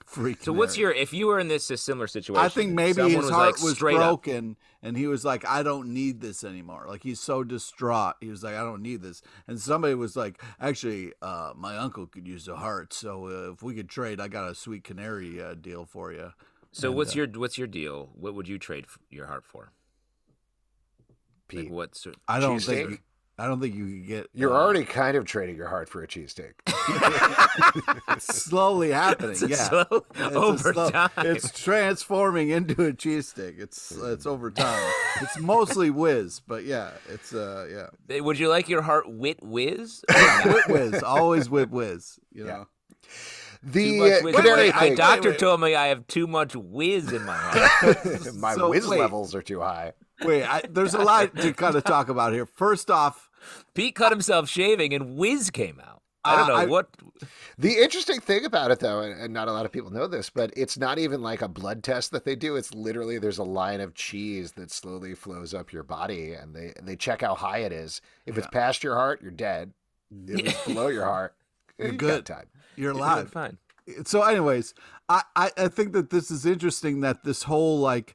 [0.04, 0.36] Free.
[0.40, 2.44] So what's your if you were in this a similar situation?
[2.44, 4.56] I think maybe his was heart like was broken, up.
[4.82, 8.16] and he was like, "I don't need this anymore." Like he's so distraught.
[8.20, 12.06] He was like, "I don't need this." And somebody was like, "Actually, uh, my uncle
[12.06, 15.42] could use a heart, so uh, if we could trade, I got a sweet canary
[15.42, 16.32] uh, deal for you."
[16.72, 18.10] So and, what's uh, your what's your deal?
[18.14, 19.72] What would you trade your heart for?
[21.48, 22.98] Pete, like what's I don't think you,
[23.38, 24.26] I don't think you can get.
[24.34, 26.54] You're uh, already kind of trading your heart for a cheesesteak.
[28.20, 29.30] slowly happening.
[29.30, 31.10] It's yeah, slow, it's over slow, time.
[31.18, 33.60] It's transforming into a cheesesteak.
[33.60, 34.92] It's it's over time.
[35.20, 38.20] it's mostly whiz, but yeah, it's uh yeah.
[38.20, 40.04] Would you like your heart wit whiz?
[40.44, 42.18] wit whiz, always wit whiz.
[42.32, 42.50] You know.
[42.50, 42.64] Yeah.
[43.62, 47.24] The uh, wait, wait, my doctor wait, told me I have too much whiz in
[47.24, 48.34] my heart.
[48.36, 49.94] my so, whiz levels are too high.
[50.22, 52.46] Wait, I, there's a lot to kind of talk about here.
[52.46, 53.28] First off,
[53.74, 56.02] Pete cut himself shaving, and whiz came out.
[56.24, 56.88] I don't know uh, I, what.
[57.58, 60.52] The interesting thing about it, though, and not a lot of people know this, but
[60.56, 62.56] it's not even like a blood test that they do.
[62.56, 66.74] It's literally there's a line of cheese that slowly flows up your body, and they
[66.82, 68.00] they check how high it is.
[68.26, 68.40] If yeah.
[68.40, 69.72] it's past your heart, you're dead.
[70.26, 71.34] It was below your heart.
[71.78, 72.26] You're good.
[72.26, 72.46] time.
[72.78, 73.30] You're You're alive.
[73.30, 73.58] fine.
[74.04, 74.74] so anyways
[75.08, 78.14] I, I i think that this is interesting that this whole like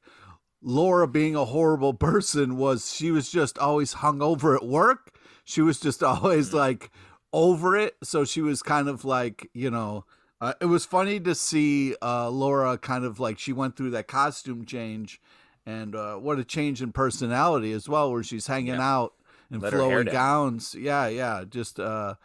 [0.62, 5.62] laura being a horrible person was she was just always hung over at work she
[5.62, 6.92] was just always like
[7.32, 10.06] over it so she was kind of like you know
[10.42, 14.08] uh, it was funny to see uh laura kind of like she went through that
[14.08, 15.20] costume change
[15.66, 18.94] and uh what a change in personality as well where she's hanging Yeah.
[18.96, 19.14] out
[19.52, 22.16] in Let flowy gowns yeah yeah just uh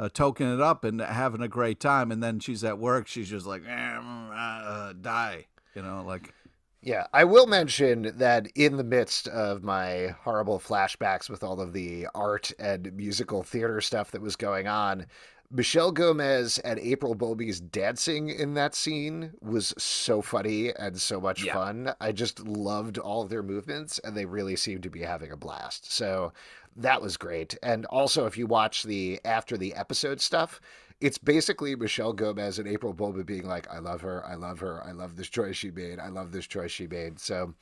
[0.00, 3.06] uh, toking it up and having a great time, and then she's at work.
[3.06, 6.32] She's just like, eh, mm, uh, die, you know, like
[6.82, 11.74] Yeah, I will mention that in the midst of my horrible flashbacks with all of
[11.74, 15.06] the art and musical theater stuff that was going on,
[15.52, 21.42] Michelle Gomez and April Bowlby's dancing in that scene was so funny and so much
[21.44, 21.54] Yeah.
[21.54, 21.92] fun.
[22.00, 25.36] I just loved all of their movements, and they really seemed to be having a
[25.36, 25.90] blast.
[25.90, 26.32] So
[26.76, 27.58] that was great.
[27.64, 30.60] And also, if you watch the after the episode stuff,
[31.00, 34.84] it's basically Michelle Gomez and April Bowlby being like, "I love her, I love her,
[34.86, 37.54] I love this choice she made, I love this choice she made." So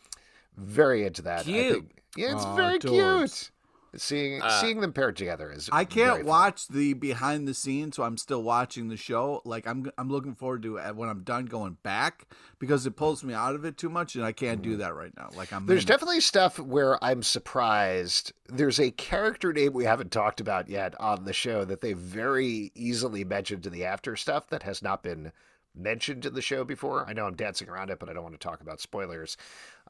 [0.59, 1.40] very into that.
[1.40, 1.72] I Cute.
[1.72, 3.31] think, yeah, it's Aw, very adorbs.
[3.31, 3.51] cute.
[3.96, 6.27] Seeing Uh, seeing them paired together is I can't fun.
[6.27, 9.40] watch the behind the scenes, so I'm still watching the show.
[9.44, 12.27] Like I'm, I'm looking forward to it when I'm done going back
[12.59, 15.12] because it pulls me out of it too much, and I can't do that right
[15.16, 15.31] now.
[15.35, 15.64] Like I'm.
[15.66, 15.92] There's in it.
[15.92, 18.33] definitely stuff where I'm surprised.
[18.48, 22.70] There's a character name we haven't talked about yet on the show that they very
[22.74, 25.33] easily mentioned in the after stuff that has not been
[25.74, 27.07] mentioned in the show before.
[27.09, 29.37] I know I'm dancing around it, but I don't want to talk about spoilers.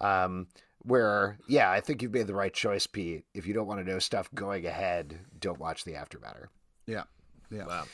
[0.00, 0.46] Um,
[0.82, 3.24] where, yeah, I think you've made the right choice, Pete.
[3.34, 6.46] If you don't want to know stuff going ahead, don't watch the aftermatter.
[6.86, 7.04] Yeah,
[7.50, 7.66] yeah.
[7.66, 7.84] Wow.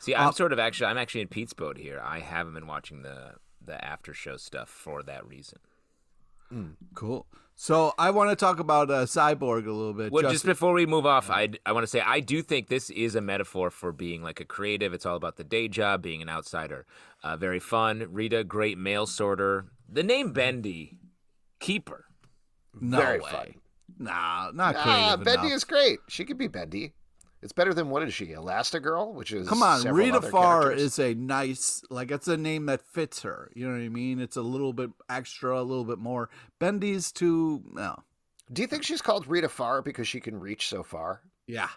[0.00, 2.00] See, I'm Uh, sort of actually, I'm actually in Pete's boat here.
[2.04, 5.58] I haven't been watching the the after show stuff for that reason.
[6.94, 7.26] Cool.
[7.54, 10.10] So I want to talk about uh, Cyborg a little bit.
[10.12, 10.50] Well, just Justin.
[10.52, 13.20] before we move off, I I want to say I do think this is a
[13.20, 14.94] metaphor for being like a creative.
[14.94, 16.86] It's all about the day job, being an outsider.
[17.22, 18.06] Uh, very fun.
[18.10, 19.66] Rita, great mail sorter.
[19.88, 20.98] The name Bendy,
[21.60, 22.06] keeper.
[22.80, 23.30] No Very way.
[23.30, 23.54] fun.
[23.98, 24.82] Nah, not Ah,
[25.16, 25.56] creative Bendy enough.
[25.56, 25.98] is great.
[26.08, 26.92] She could be Bendy.
[27.40, 28.26] It's better than what is she?
[28.28, 30.82] Elastigirl, which is Come on, Rita Farr characters.
[30.82, 33.50] is a nice, like it's a name that fits her.
[33.54, 34.18] You know what I mean?
[34.20, 36.30] It's a little bit extra, a little bit more.
[36.58, 37.96] Bendy's too, no,
[38.52, 41.22] Do you think she's called Rita Farr because she can reach so far?
[41.46, 41.68] yeah,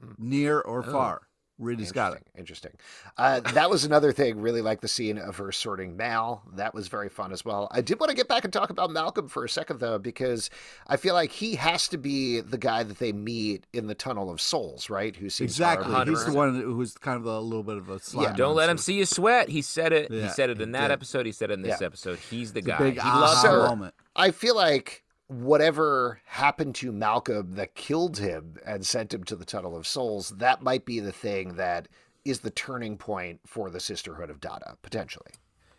[0.00, 0.12] Hmm.
[0.18, 0.92] near or Oh.
[0.92, 1.22] far.
[1.62, 2.22] Rita's got it.
[2.36, 2.52] Interesting.
[2.52, 2.72] Interesting.
[3.16, 4.40] Uh, that was another thing.
[4.40, 6.42] Really like the scene of her sorting Mal.
[6.54, 7.68] That was very fun as well.
[7.70, 10.50] I did want to get back and talk about Malcolm for a second though, because
[10.86, 14.30] I feel like he has to be the guy that they meet in the Tunnel
[14.30, 15.14] of Souls, right?
[15.16, 15.94] Who seems Exactly.
[16.04, 18.34] He's the one who's kind of a little bit of a slime.
[18.34, 19.48] Don't let him see you sweat.
[19.48, 20.10] He said it.
[20.10, 20.92] Yeah, he said it in that did.
[20.92, 21.26] episode.
[21.26, 21.86] He said it in this Yeah.
[21.86, 22.18] episode.
[22.18, 22.78] He's the It's a guy.
[22.78, 23.68] big he loves So- her.
[23.68, 23.94] moment.
[24.14, 29.44] I feel like whatever happened to Malcolm that killed him and sent him to the
[29.44, 31.88] Tunnel of Souls, that might be the thing that
[32.24, 35.32] is the turning point for the Sisterhood of Dada, potentially.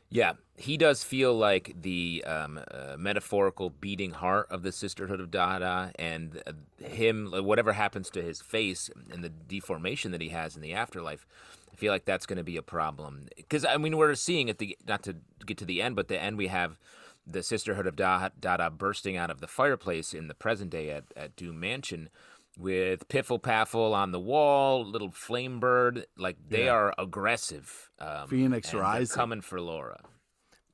[0.10, 5.32] Yeah, he does feel like the um, uh, metaphorical beating heart of the Sisterhood of
[5.32, 6.52] Dada, and uh,
[6.86, 11.26] him, whatever happens to his face and the deformation that he has in the afterlife.
[11.72, 14.60] I feel like that's going to be a problem because I mean we're seeing at
[14.60, 16.78] the not to get to the end, but the end we have
[17.26, 21.06] the Sisterhood of Da- Dada bursting out of the fireplace in the present day at,
[21.16, 22.10] at Doom Mansion
[22.58, 26.06] with Piffle Paffle on the wall, little flame bird.
[26.18, 26.72] Like they Yeah.
[26.74, 27.90] are aggressive.
[28.00, 29.16] Um, Phoenix and Rising.
[29.16, 30.02] coming for Laura.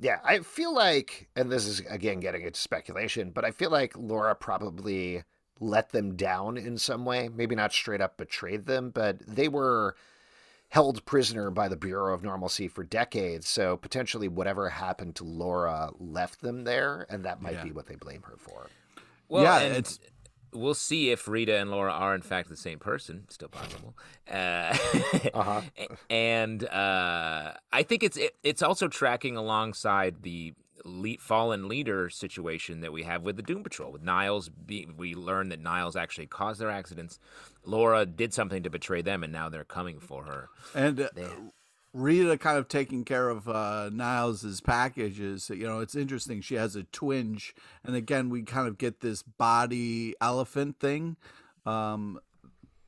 [0.01, 3.97] Yeah, I feel like, and this is again getting into speculation, but I feel like
[3.97, 5.23] Laura probably
[5.59, 7.27] let them down in some way.
[7.29, 9.95] Maybe not straight up betrayed them, but they were
[10.69, 13.47] held prisoner by the Bureau of Normalcy for decades.
[13.47, 17.63] So potentially whatever happened to Laura left them there, and that might Yeah.
[17.63, 18.67] be what they blame her for.
[19.27, 19.99] Well, Yeah, and it's-
[20.53, 23.25] we'll see if Rita and Laura are in fact the same person.
[23.29, 23.95] Still possible.
[24.29, 24.75] Uh,
[25.33, 25.61] Uh-huh.
[26.09, 32.81] And uh, I think it's it, it's also tracking alongside the le- fallen leader situation
[32.81, 33.91] that we have with the Doom Patrol.
[33.91, 37.19] With Niles, be- we learn that Niles actually caused their accidents.
[37.63, 40.49] Laura did something to betray them, and now they're coming for her.
[40.73, 41.07] And uh,
[41.93, 45.49] Rita kind of taking care of uh, Niles's packages.
[45.49, 46.41] You know, it's interesting.
[46.41, 51.17] She has a twinge, and again, we kind of get this body elephant thing
[51.65, 52.19] um,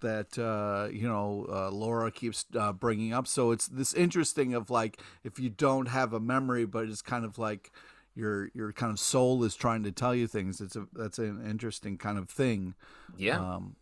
[0.01, 3.27] that uh, you know uh, Laura keeps uh, bringing up.
[3.27, 7.25] So it's this interesting of like if you don't have a memory, but it's kind
[7.25, 7.71] of like
[8.15, 10.61] your your kind of soul is trying to tell you things.
[10.61, 12.75] It's a that's an interesting kind of thing.
[13.17, 13.39] Yeah.
[13.39, 13.75] Um,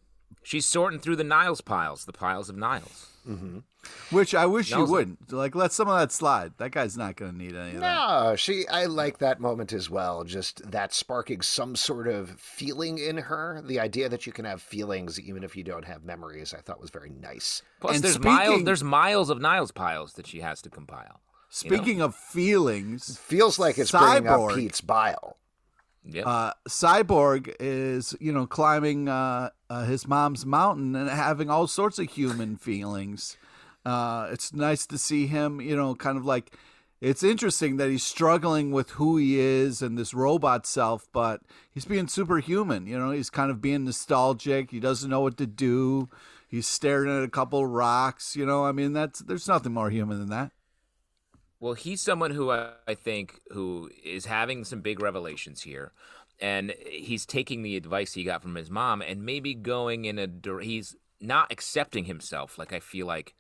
[0.44, 3.08] She's sorting through the Niles piles, the piles of Niles.
[3.28, 3.60] Mm-hmm.
[4.12, 4.92] Which I wish you Knows it.
[4.92, 5.32] wouldn't.
[5.32, 6.54] Like, let some of that slide.
[6.58, 8.08] That guy's not going to need any of that.
[8.30, 8.68] No, she.
[8.68, 10.24] I like that moment as well.
[10.24, 13.62] Just that sparking some sort of feeling in her.
[13.66, 16.82] The idea that you can have feelings even if you don't have memories, I thought
[16.82, 17.62] was very nice.
[17.80, 18.64] Plus, And there's miles.
[18.64, 21.22] There's miles of Niles piles that she has to compile.
[21.64, 21.78] you know?
[21.78, 24.52] Speaking of feelings, Feels like it's bringing Cyborg.
[24.52, 25.38] up Pete's bile.
[26.06, 26.26] Yep.
[26.26, 32.00] uh, Cyborg is, you know, climbing uh, uh, his mom's mountain and having all sorts
[32.00, 33.38] of human feelings.
[33.86, 36.56] Uh, it's nice to see him, you know, kind of like.
[37.02, 41.40] It's interesting that he's struggling with who he is and this robot self, but
[41.72, 42.88] he's being superhuman.
[42.88, 44.72] You know, he's kind of being nostalgic.
[44.72, 46.10] He doesn't know what to do.
[46.46, 48.36] He's staring at a couple rocks.
[48.36, 50.52] You know, I mean, that's there's nothing more human than that.
[51.60, 55.92] Well, he's someone who I, I think who is having some big revelations here,
[56.40, 60.28] and he's taking the advice he got from his mom and maybe going in a.
[60.62, 63.36] He's not accepting himself like I feel like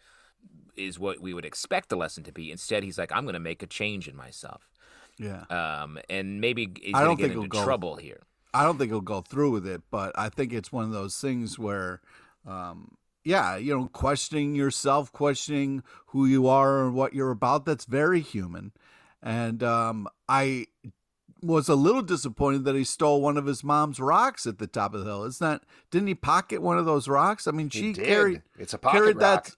[0.75, 2.51] is what we would expect the lesson to be.
[2.51, 4.69] Instead, he's like, I'm going to make a change in myself,
[5.17, 5.43] Yeah.
[5.49, 8.21] um, and maybe he's I going don't to get think he'll into go- trouble here.
[8.53, 11.19] I don't think he'll go through with it, but I think it's one of those
[11.19, 12.01] things where,
[12.47, 12.95] um,
[13.29, 18.21] yeah, you know, questioning yourself, questioning who you are and what you're about, that's very
[18.21, 18.71] human.
[19.21, 20.65] And um, I
[21.43, 24.95] was a little disappointed that he stole one of his mom's rocks at the top
[24.95, 25.25] of the hill.
[25.25, 25.61] Isn't that,
[25.91, 27.45] didn't he pocket one of those rocks?
[27.45, 29.45] I mean, she carried, It's a pocket carried rock.
[29.45, 29.55] that.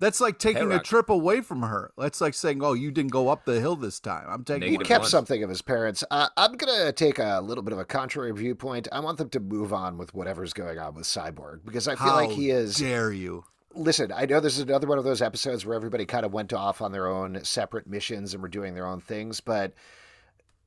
[0.00, 1.92] That's like taking a trip away from her.
[1.98, 4.26] That's like saying, "Oh, you didn't go up the hill this time.
[4.28, 5.10] I'm taking." He kept one.
[5.10, 6.04] something of his parents.
[6.10, 8.86] Uh, I'm gonna take a little bit of a contrary viewpoint.
[8.92, 12.10] I want them to move on with whatever's going on with Cyborg because I feel
[12.10, 12.76] How like he is.
[12.76, 13.44] Dare you?
[13.74, 16.52] Listen, I know this is another one of those episodes where everybody kind of went
[16.52, 19.74] off on their own separate missions and were doing their own things, but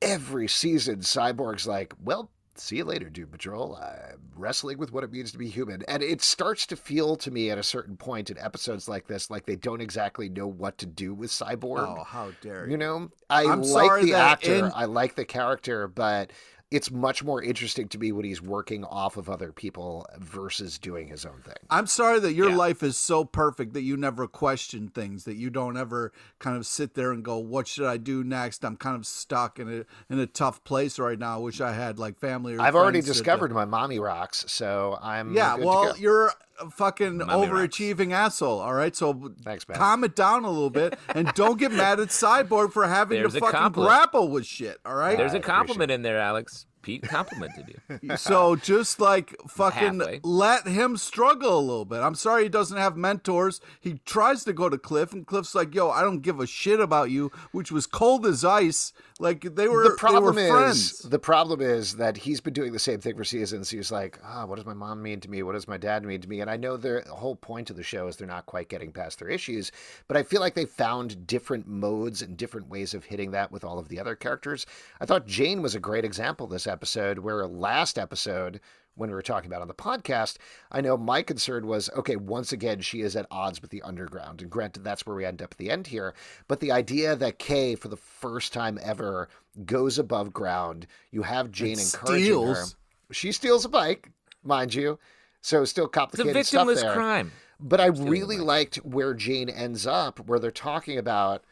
[0.02, 3.76] every season, Cyborg's like, well, see you later, Doom Patrol.
[3.76, 5.82] I'm wrestling with what it means to be human.
[5.88, 9.30] And it starts to feel to me at a certain point in episodes like this
[9.30, 11.86] like they don't exactly know what to do with Cyborg.
[11.98, 12.72] Oh, how dare you?
[12.72, 16.30] You know, I I'm like the actor, in- I like the character, but
[16.72, 21.08] it's much more interesting to me when he's working off of other people versus doing
[21.08, 21.54] his own thing.
[21.70, 22.56] I'm sorry that your Yeah.
[22.56, 26.66] life is so perfect that you never question things, that you don't ever kind of
[26.66, 30.12] sit there and go, "What should I do next?" I'm kind of stuck in a
[30.12, 31.36] in a tough place right now.
[31.36, 32.54] I wish I had like family.
[32.54, 36.32] Or I've already discovered my mommy rocks, so I'm Yeah, well, you're
[36.70, 38.60] fucking overachieving asshole.
[38.60, 42.08] All right, so Thanks, calm it down a little bit and don't get mad at
[42.08, 43.88] Cyborg for having There's to fucking compliment.
[43.90, 44.78] grapple with shit.
[44.84, 46.66] All right, There's I a compliment in there, Alex.
[46.82, 48.16] Pete complimented you.
[48.16, 50.18] So just like fucking Halfway.
[50.24, 52.00] let him struggle a little bit.
[52.00, 53.60] I'm sorry he doesn't have mentors.
[53.80, 56.80] He tries to go to Cliff, and Cliff's like, "Yo, I don't give a shit
[56.80, 58.92] about you," which was cold as ice.
[59.22, 59.84] Like they were.
[59.84, 60.76] the problem were friends.
[60.76, 63.70] is the problem is that he's been doing the same thing for seasons.
[63.70, 65.44] He's like, ah, what does my mom mean to me?
[65.44, 66.40] What does my dad mean to me?
[66.40, 69.20] And I know the whole point of the show is they're not quite getting past
[69.20, 69.70] their issues,
[70.08, 73.62] but I feel like they found different modes and different ways of hitting that with
[73.62, 74.66] all of the other characters.
[75.00, 78.60] I thought Jane was a great example this episode, where last episode
[78.94, 80.36] when we were talking about on the podcast,
[80.70, 84.42] I know my concern was okay, once again, she is at odds with the underground.
[84.42, 86.14] And granted, that's where we end up at the end here.
[86.48, 89.28] But the idea that Kay, for the first time ever,
[89.64, 92.64] goes above ground, you have Jane And encouraging her.
[93.10, 94.10] She steals a bike,
[94.42, 94.98] mind you.
[95.40, 96.94] So still complicated It's a stuff victimless there.
[96.94, 97.32] crime.
[97.58, 101.44] But I really liked where Jane ends up, where they're talking about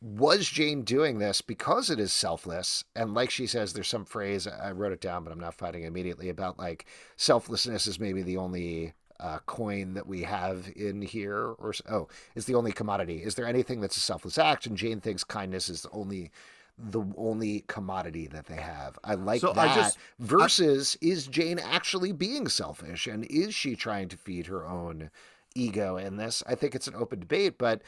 [0.00, 2.84] was Jane doing this because it is selfless?
[2.94, 5.82] And like she says, there's some phrase, I wrote it down, but I'm not finding
[5.82, 11.02] it immediately, about like selflessness is maybe the only uh, coin that we have in
[11.02, 12.06] here, or oh,
[12.36, 13.22] it's the only commodity.
[13.24, 14.66] Is there anything that's a selfless act?
[14.66, 16.30] And Jane thinks kindness is the only
[16.80, 18.96] the only commodity that they have.
[19.02, 19.74] I like So I that.
[19.74, 25.10] just- versus is Jane actually being selfish and is she trying to feed her own
[25.56, 26.44] ego in this?
[26.46, 27.82] I think it's an open debate, but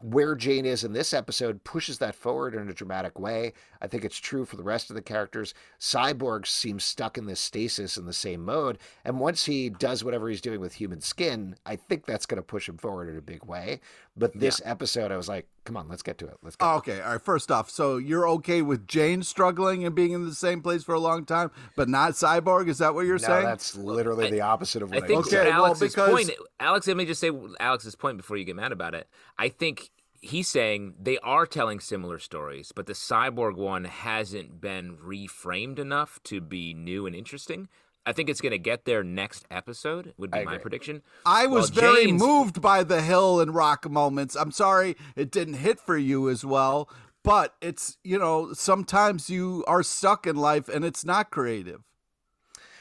[0.00, 3.52] where Jane is in this episode pushes that forward in a dramatic way.
[3.80, 5.54] I think it's true for the rest of the characters.
[5.80, 10.28] Cyborg seems stuck in this stasis in the same mode, and once he does whatever
[10.28, 13.22] he's doing with human skin, I think that's going to push him forward in a
[13.22, 13.80] big way.
[14.16, 16.36] But this episode, I was like, come on, let's get to it.
[16.42, 16.66] Let's go.
[16.66, 17.20] Oh, okay, all right.
[17.22, 20.94] First off, so you're okay with Jane struggling and being in the same place for
[20.94, 22.68] a long time, but not Cyborg?
[22.68, 23.44] Is that what you're no, saying?
[23.44, 25.54] that's literally the opposite of what I, think just Okay, said.
[25.54, 26.30] well, Alex's because- point.
[26.60, 29.08] Alex, let me just say Alex's point before you get mad about it.
[29.36, 29.90] I think
[30.22, 36.18] he's saying they are telling similar stories, but the cyborg one hasn't been reframed enough
[36.24, 37.68] to be new and interesting.
[38.08, 40.14] I think it's going to get there next episode.
[40.16, 41.02] Would be my prediction.
[41.26, 44.36] I was While very Jane's- moved by the hill and rock moments.
[44.36, 46.88] I'm sorry it didn't hit for you as well,
[47.24, 51.82] but it's, you know, sometimes you are stuck in life and it's not creative.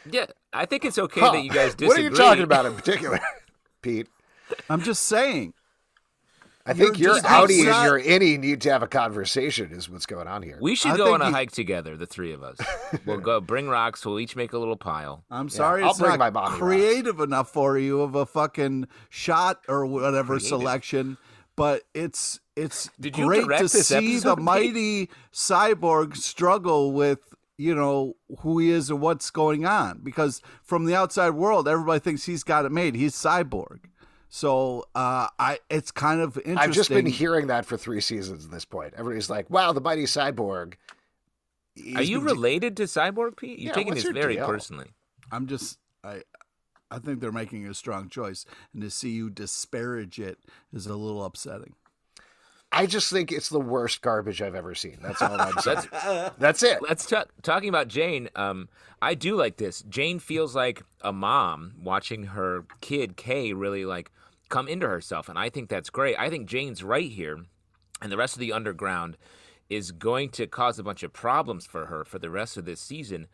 [0.10, 1.32] Yeah, I think it's okay Huh.
[1.32, 1.88] that you guys disagree.
[1.88, 3.20] What are you talking about in particular,
[3.82, 4.08] Pete?
[4.70, 5.56] I'm just saying.
[6.68, 9.72] I think your just outie and your innie need to have a conversation.
[9.72, 10.58] Is what's going on here.
[10.60, 12.58] We should I go on a you- hike together, the three of us.
[13.06, 14.06] We'll go bring rocks.
[14.06, 15.24] We'll each make a little pile.
[15.30, 18.88] I'm sorry, I'll it's bring not my mommy creative enough for you of a fucking
[19.10, 20.48] shot or whatever Creative.
[20.48, 21.18] selection.
[21.56, 27.20] But it's it's Did you great to see the mighty cyborg struggle with
[27.58, 32.00] you know who he is and what's going on because from the outside world everybody
[32.00, 33.80] thinks he's got it made he's cyborg
[34.36, 38.44] so uh i it's kind of interesting I've just been hearing that for three seasons
[38.44, 38.94] at this point.
[38.98, 40.74] Everybody's like, "Wow, the mighty cyborg."
[41.96, 43.60] Are you related to Cyborg Pete?
[43.60, 44.46] You're Yeah, taking this your very deal?
[44.46, 44.88] personally.
[45.32, 46.22] i'm just i
[46.92, 50.38] i think they're making a strong choice and to see you disparage it
[50.74, 51.74] is a little upsetting
[52.72, 54.98] I just think it's the worst garbage I've ever seen.
[55.02, 55.88] That's all I'm saying.
[56.38, 56.82] That's it.
[56.82, 58.28] Let's talk talking about Jane.
[58.36, 58.68] Um,
[59.02, 59.82] I do like this.
[59.84, 64.12] Jane feels like a mom watching her kid Kay really like
[64.50, 66.18] come into herself, and I think that's great.
[66.20, 67.40] I think Jane's right here,
[68.02, 69.18] and the rest of the underground
[69.70, 72.80] is going to cause a bunch of problems for her for the rest of this
[72.80, 73.28] season,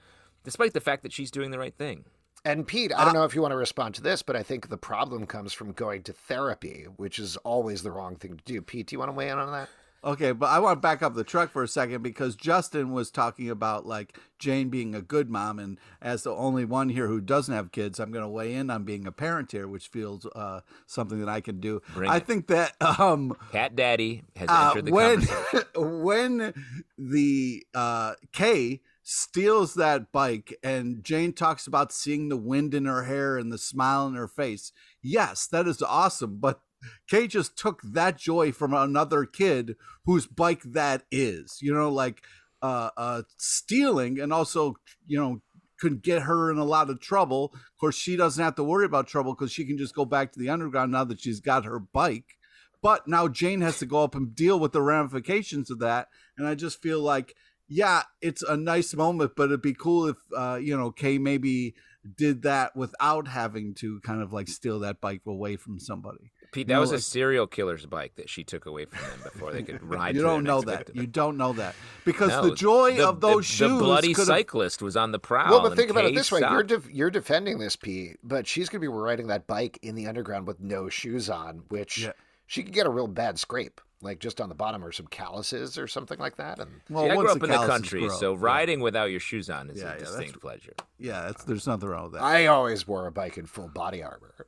[0.44, 2.06] despite the fact that she's doing the right thing.
[2.44, 4.42] And Pete, I don't uh, know if you want to respond to this, but I
[4.42, 8.44] think the problem comes from going to therapy, which is always the wrong thing to
[8.44, 8.62] do.
[8.62, 9.70] Pete, do you want to weigh in on that?
[10.04, 13.12] Okay, but I want to back up the truck for a second because Justin was
[13.12, 17.22] talking about like Jane being a good mom, and as the only one here who
[17.22, 20.26] doesn't have kids, I'm going to weigh in on being a parent here, which feels
[20.36, 21.84] uh, something that I can do.
[21.94, 22.26] Bring I it.
[22.26, 25.68] think that um, Cat Daddy has uh, entered the when conversation.
[26.04, 26.54] when
[26.98, 33.04] the uh, Kay steals that bike and Jane talks about seeing the wind in her
[33.04, 34.72] hair and the smile in her face.
[35.02, 36.62] Yes, that is awesome, but
[37.08, 41.60] Kay just took that joy from another kid whose bike that is.
[41.62, 42.22] You know, like
[42.62, 44.76] uh, uh, stealing and also,
[45.08, 45.42] you know,
[45.80, 47.52] could get her in a lot of trouble.
[47.54, 50.32] Of course, she doesn't have to worry about trouble because she can just go back
[50.32, 52.38] to the underground now that she's got her bike.
[52.84, 56.08] But now Jane has to go up and deal with the ramifications of that.
[56.38, 57.36] And I just feel like,
[57.68, 61.76] yeah, it's a nice moment, but it'd be cool if, uh, you know, Kay maybe
[62.18, 66.32] did that without having to kind of like steal that bike away from somebody.
[66.52, 69.20] Pete, you that know, was a serial killer's bike that she took away from them
[69.24, 70.16] before they could ride.
[70.16, 70.94] you don't know that.
[70.96, 73.72] You don't know that because No, the joy the- of those the, shoes.
[73.72, 75.50] The bloody cyclist was on the prowl.
[75.52, 76.68] well, but think about it Kay this way: you're stopped.
[76.68, 80.08] def- you're defending this, Pete, but she's going to be riding that bike in the
[80.08, 82.12] underground with no shoes on, which Yeah.
[82.48, 85.78] she could get a real bad scrape, like just on the bottom or some calluses
[85.78, 86.60] or something like that.
[86.60, 88.40] And Well, See, I grew once up in the country, grow, so yeah.
[88.42, 90.74] riding without your shoes on is Yeah, yeah, a that's- distinct pleasure.
[90.98, 92.24] yeah, that's, there's nothing wrong with that.
[92.24, 94.48] I always wore a bike in full body armor.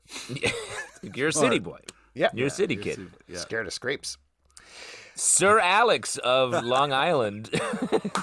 [1.16, 1.80] You're a city boy.
[2.16, 3.10] Yeah, You're a city kid.
[3.28, 3.40] yeah.
[3.40, 4.18] scared of scrapes.
[5.16, 7.50] Sir Alex of Long Island.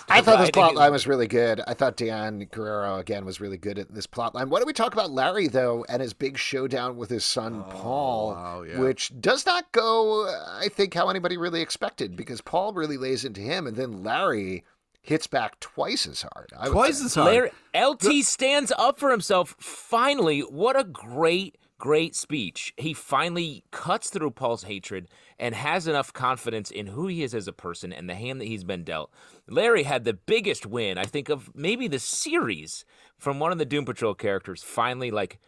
[0.08, 1.60] I thought this plot line was really good.
[1.66, 4.50] I thought Diane Guerrero again was really good at this plot line.
[4.50, 7.70] Why don't we talk about Larry though and his big showdown with his son oh,
[7.70, 8.80] Paul, wow, yeah.
[8.80, 13.40] which does not go, I think, how anybody really expected because Paul really lays into
[13.40, 14.64] him, and then Larry
[15.02, 16.50] hits back twice as hard.
[16.58, 17.26] I Twice as hard.
[17.26, 19.56] Larry, LT stands up for himself.
[19.58, 22.74] Finally, what a great, great speech.
[22.76, 25.08] He finally cuts through Paul's hatred
[25.40, 28.46] and has enough confidence in who he is as a person and the hand that
[28.46, 29.10] he's been dealt.
[29.48, 32.84] Larry had the biggest win, I think, of maybe the series
[33.16, 35.38] from one of the Doom Patrol characters finally like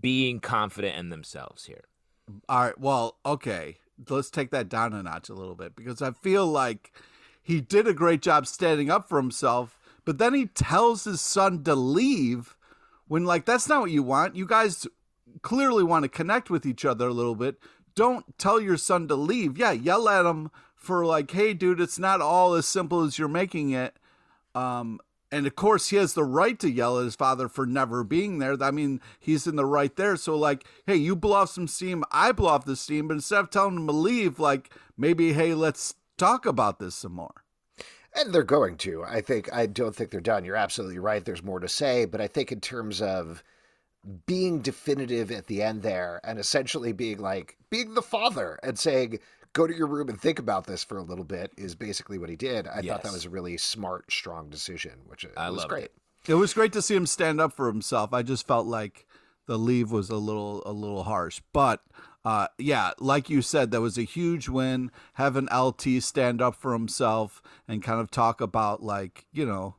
[0.00, 1.84] being confident in themselves here.
[2.48, 2.78] All right.
[2.80, 3.76] Well, okay.
[4.08, 6.90] Let's take that down a notch a little bit because I feel like
[7.42, 11.62] he did a great job standing up for himself, but then he tells his son
[11.64, 12.56] to leave
[13.06, 14.34] when, like, that's not what you want.
[14.34, 14.86] You guys
[15.42, 17.56] clearly want to connect with each other a little bit.
[17.94, 19.58] Don't tell your son to leave.
[19.58, 23.28] Yeah, yell at him for, like, hey, dude, it's not all as simple as you're
[23.28, 23.96] making it.
[24.54, 25.00] Um,
[25.30, 28.38] and of course, he has the right to yell at his father for never being
[28.38, 28.62] there.
[28.62, 30.16] I mean, he's in the right there.
[30.16, 33.08] So, like, hey, you blow off some steam, I blow off the steam.
[33.08, 37.12] But instead of telling him to leave, like, maybe, hey, let's talk about this some
[37.12, 37.44] more.
[38.14, 39.02] And they're going to.
[39.04, 40.44] I think I don't think they're done.
[40.44, 41.24] You're absolutely right.
[41.24, 43.42] There's more to say, but I think in terms of
[44.26, 49.18] being definitive at the end there and essentially being like being the father and saying
[49.52, 52.30] go to your room and think about this for a little bit is basically what
[52.30, 52.66] he did.
[52.66, 55.84] I thought that was a really smart, strong decision, which I was loved great.
[55.84, 55.92] it.
[56.28, 58.12] It was great to see him stand up for himself.
[58.12, 59.06] I just felt like
[59.46, 61.82] the leave was a little a little harsh, but
[62.24, 64.92] uh, yeah, like you said, that was a huge win.
[65.14, 69.74] Having LT stand up for himself and kind of talk about like you know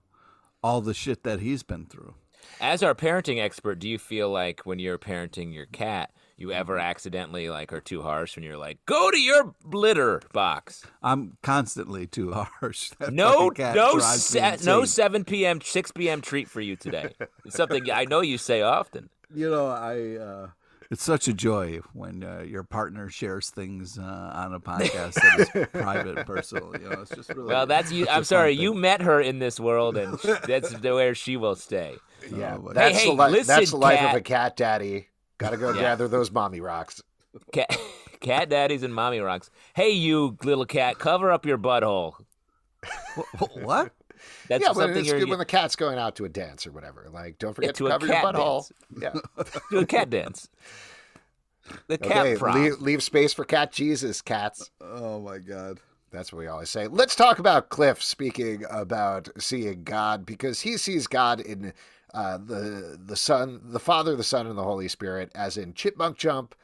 [0.61, 2.13] all the shit that he's been through.
[2.61, 6.77] As our parenting expert, do you feel like when you're parenting your cat, You ever
[6.79, 10.83] accidentally like are too harsh when you're like, go to your litter box.
[11.03, 12.89] I'm constantly too harsh.
[12.99, 16.21] That No, no, se- no, 7 p.m., 6 p.m.
[16.21, 17.13] treat for you today.
[17.45, 19.09] It's something I know you say often.
[19.33, 20.15] You know, I.
[20.17, 20.47] Uh,
[20.91, 25.49] it's such a joy when uh, your partner shares things uh, on a podcast that
[25.55, 26.73] is private and personal.
[26.79, 27.47] You know, it's just really.
[27.53, 28.03] Well, that's you.
[28.03, 28.63] it's a I'm sorry, thing.
[28.63, 30.17] you met her in this world, and
[30.47, 31.97] that's the where she will stay.
[32.31, 34.15] Yeah, uh, but- that's Hey, the hey, li- listen, that's the life cat.
[34.15, 35.07] of a cat daddy.
[35.37, 35.81] Got to go Yeah.
[35.81, 37.01] gather those mommy rocks.
[37.51, 37.75] Cat,
[38.19, 39.49] cat daddies and mommy rocks.
[39.75, 42.13] Hey, you little cat, cover up your butthole.
[43.53, 43.93] What?
[44.47, 47.07] That's yeah, when, something you're when the cat's going out to a dance or whatever.
[47.11, 48.71] Like, don't forget to to cover your cat butthole.
[49.01, 49.13] Yeah.
[49.71, 50.49] do a cat dance.
[51.87, 52.55] The cat okay, prop.
[52.55, 54.69] leave, leave space for cat Jesus, cats.
[54.81, 55.79] Oh my god.
[56.11, 56.87] That's what we always say.
[56.87, 61.73] Let's talk about Cliff speaking about seeing God because he sees God in
[62.13, 66.17] uh, the the Son, the Father, the Son, and the Holy Spirit, as in Chipmunk
[66.17, 66.55] Jump,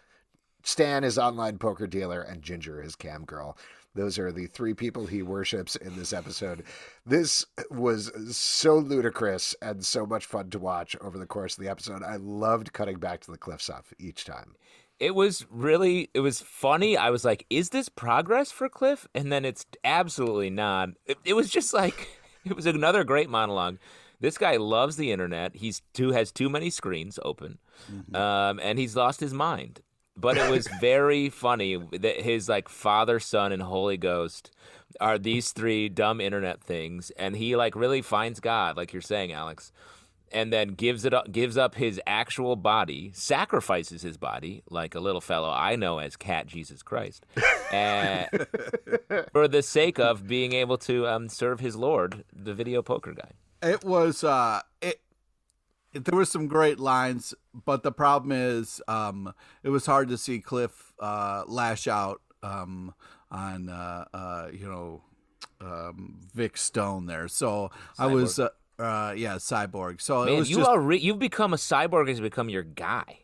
[0.64, 3.58] Stan, is online poker dealer, and Ginger, is cam girl.
[3.96, 6.64] Those are the three people he worships in this episode.
[7.06, 11.70] This was so ludicrous and so much fun to watch over the course of the
[11.72, 12.04] episode.
[12.04, 14.56] I loved cutting back to the Cliff stuff each time.
[15.00, 19.32] it was really it was funny i was like is this progress for cliff and
[19.32, 22.08] then it's absolutely not it, it was just like
[22.46, 23.78] it was another great monologue
[24.20, 25.56] this guy loves the internet.
[25.56, 27.60] He's too has too many screens open
[28.14, 29.82] um, and he's lost his mind.
[30.16, 34.52] But it was very funny that his like father son and holy ghost
[35.00, 39.32] are these three dumb internet things and he like really finds god like you're saying
[39.32, 39.72] alex
[40.32, 45.00] and then gives it up, gives up his actual body, sacrifices his body, like a
[45.00, 47.26] little fellow I know as Cat Jesus Christ,
[49.34, 53.32] for the sake of being able to um, serve his Lord, the video poker guy.
[53.62, 55.02] It was uh it,
[55.94, 59.34] it there was some great lines, but the problem is um
[59.64, 62.94] it was hard to see Cliff uh lash out um
[63.32, 65.04] on uh uh you know
[65.62, 67.28] um Vic Stone there.
[67.28, 70.02] So I was uh, uh yeah, cyborg.
[70.02, 72.64] So it Man, was you just are re- you've become a cyborg has become your
[72.64, 73.20] guy.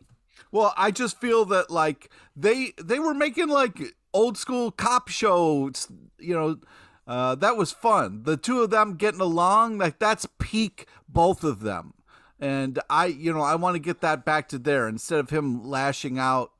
[0.52, 5.88] Well, I just feel that like they they were making like old school cop shows,
[6.18, 6.58] you know,
[7.06, 8.22] uh, that was fun.
[8.24, 11.94] The two of them getting along, like that's peak both of them.
[12.38, 15.64] And I, you know, I want to get that back to there instead of him
[15.64, 16.52] lashing out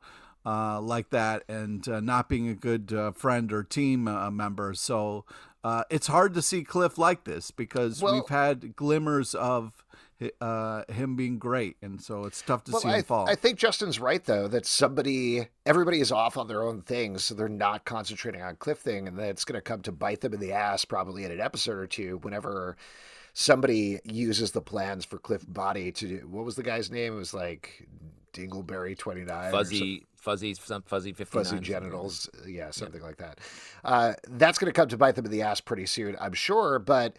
[0.47, 4.73] uh, like that and uh, not being a good uh, friend or team uh, member.
[4.75, 5.25] So
[5.65, 9.85] uh, it's hard to see Cliff like this because Well- we've had glimmers of
[10.41, 13.29] uh, him being great, and so it's tough to Well, see him I, fall.
[13.29, 17.35] I think Justin's right though that somebody, everybody is off on their own things, so
[17.35, 20.41] they're not concentrating on Cliff thing, and that's going to come to bite them in
[20.41, 22.19] the ass probably in an episode or two.
[22.23, 22.77] Whenever
[23.35, 27.15] somebody uses the plans for Cliff Body to do, what was the guy's name?
[27.15, 27.87] It was like
[28.33, 33.39] Dingleberry twenty nine, Fuzzy, fuzzy, some fuzzy fifty fuzzy genitals, yeah, something like that.
[33.85, 36.79] Uh, that's going to come to bite them in the ass pretty soon, I'm sure.
[36.79, 37.17] But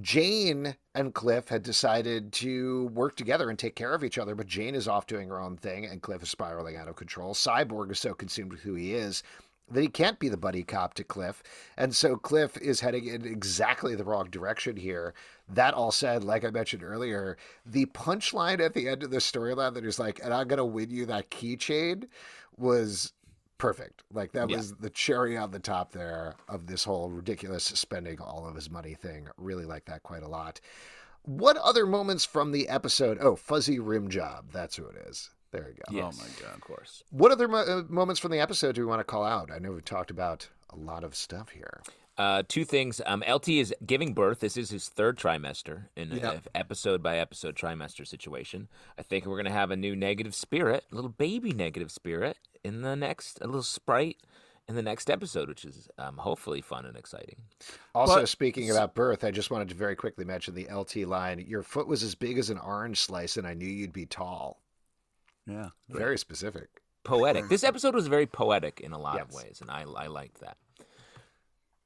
[0.00, 4.34] Jane and Cliff had decided to work together and take care of each other.
[4.34, 7.34] But Jane is off doing her own thing, and Cliff is spiraling out of control.
[7.34, 9.22] Cyborg is so consumed with who he is
[9.70, 11.42] that he can't be the buddy cop to Cliff.
[11.76, 15.14] And so Cliff is heading in exactly the wrong direction here.
[15.48, 19.74] That all said, like I mentioned earlier, the punchline at the end of the storyline
[19.74, 22.08] that is like, and I'm going to win you that keychain
[22.56, 23.12] was
[23.60, 24.02] perfect.
[24.12, 24.56] Like that Yeah.
[24.56, 28.70] was the cherry on the top there of this whole ridiculous spending all of his
[28.70, 29.28] money thing.
[29.36, 30.60] Really like that quite a lot.
[31.22, 33.18] What other moments from the episode?
[33.20, 34.46] Oh, fuzzy rim job.
[34.52, 35.30] That's who it is.
[35.52, 35.96] There you go.
[36.06, 36.54] Yes, Oh my God.
[36.54, 37.02] of course.
[37.10, 39.50] What other mo- uh, moments from the episode do we want to call out?
[39.50, 41.82] I know we've talked about a lot of stuff here.
[42.20, 43.00] Uh, two things.
[43.06, 44.40] Um, LT is giving birth.
[44.40, 46.34] This is his third trimester in Yep.
[46.34, 48.68] an episode by episode trimester situation.
[48.98, 52.82] I think we're gonna have a new negative spirit, a little baby negative spirit in
[52.82, 54.18] the next, a little sprite
[54.68, 57.36] in the next episode, which is um, hopefully fun and exciting.
[57.94, 61.38] Also, But- speaking about birth, I just wanted to very quickly mention the LT line.
[61.48, 64.60] Your foot was as big as an orange slice, and I knew you'd be tall.
[65.46, 65.70] Yeah.
[65.88, 66.68] Very specific.
[67.02, 67.48] Poetic.
[67.48, 70.58] This episode was very poetic in a lot of ways, and I I liked that.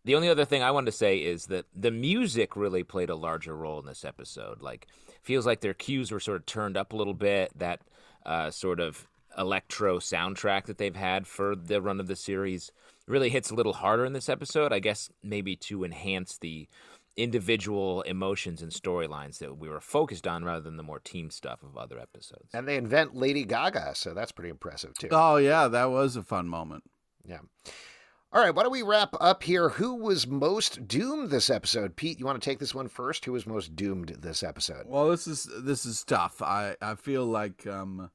[0.05, 3.17] The only other thing I wanted to say is that the music really played a
[3.17, 4.61] larger role in this episode.
[4.61, 4.87] Like,
[5.23, 7.59] feels like their cues were sort of turned up a little bit.
[7.59, 7.81] That
[8.27, 12.71] uh, sort of electro soundtrack that they've had for the run of the series
[13.07, 14.73] really hits a little harder in this episode.
[14.73, 16.69] I guess maybe to enhance the
[17.17, 21.63] individual emotions and storylines that we were focused on rather than the more team stuff
[21.63, 22.49] of other episodes.
[22.53, 25.09] And they invent Lady Gaga, so that's pretty impressive too.
[25.11, 26.85] Oh yeah, that was a fun moment.
[27.27, 27.39] Yeah.
[28.35, 29.69] All right, why don't we wrap up here?
[29.69, 31.95] Who was most doomed this episode?
[31.95, 33.25] Pete, you want to take this one first?
[33.25, 34.87] Who was most doomed this episode?
[34.89, 36.43] Well, this is this is tough.
[36.43, 38.11] I I feel like um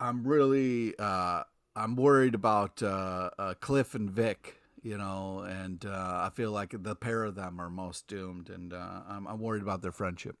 [0.00, 1.44] I'm really uh,
[1.76, 4.56] I'm worried about uh, uh, Cliff and Vic.
[4.82, 8.74] You know, and uh, I feel like the pair of them are most doomed, and
[8.74, 10.36] uh, I'm, I'm worried about their friendship.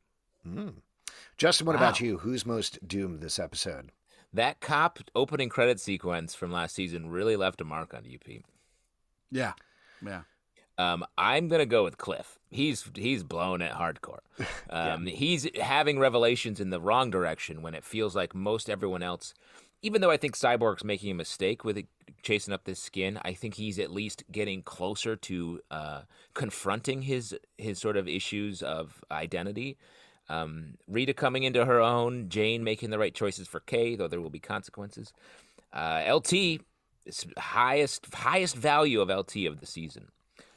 [0.46, 0.74] Mm.
[1.38, 1.82] Justin, what wow.
[1.82, 2.18] about you?
[2.18, 3.90] Who's most doomed this episode?
[4.34, 8.44] That cop opening credit sequence from last season really left a mark on you, Pete.
[9.30, 9.52] Yeah,
[10.04, 10.22] yeah.
[10.76, 12.40] Um, I'm gonna go with Cliff.
[12.50, 14.18] He's he's blown it hardcore.
[14.70, 15.14] Um, yeah.
[15.14, 19.32] He's having revelations in the wrong direction when it feels like most everyone else.
[19.82, 21.86] Even though I think Cyborg's making a mistake with it,
[22.22, 26.00] chasing up this skin, I think he's at least getting closer to uh,
[26.32, 29.76] confronting his his sort of issues of identity.
[30.28, 34.20] Um, Rita coming into her own, Jane making the right choices for Kay, though there
[34.20, 35.12] will be consequences.
[35.72, 36.60] Uh, LT,
[37.36, 40.08] highest highest value of LT of the season.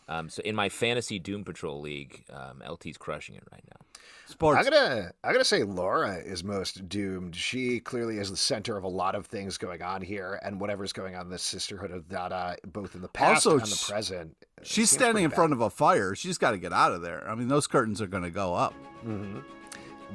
[0.09, 3.85] Um, so in my fantasy Doom Patrol league, um, LT's crushing it right now.
[4.25, 4.59] Sports.
[4.65, 7.35] I gotta, I gotta say, Laura is most doomed.
[7.35, 10.93] She clearly is the center of a lot of things going on here, and whatever's
[10.93, 14.37] going on in the Sisterhood of Dada, both in the past also, and the present.
[14.63, 16.15] She's standing in front of a fire.
[16.15, 17.29] She's got to get out of there.
[17.29, 18.73] I mean, those curtains are going to go up.
[19.05, 19.39] Mm-hmm.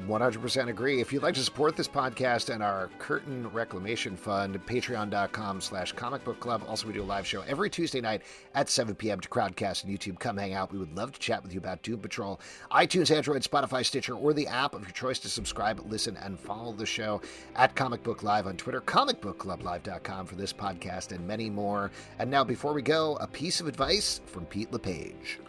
[0.07, 0.99] 100% agree.
[0.99, 6.23] If you'd like to support this podcast and our Curtain Reclamation Fund, patreon.com slash comic
[6.23, 6.63] book club.
[6.67, 8.23] Also, we do a live show every Tuesday night
[8.55, 9.19] at 7 p.m.
[9.19, 10.19] to Crowdcast and YouTube.
[10.19, 10.71] Come hang out.
[10.71, 12.39] We would love to chat with you about Doom Patrol.
[12.71, 16.73] iTunes, Android, Spotify, Stitcher, or the app of your choice to subscribe, listen, and follow
[16.73, 17.21] the show
[17.55, 21.91] at Comic Book Live on Twitter, comicbookclublive.com for this podcast and many more.
[22.19, 25.39] And now, before we go, a piece of advice from Pete LePage.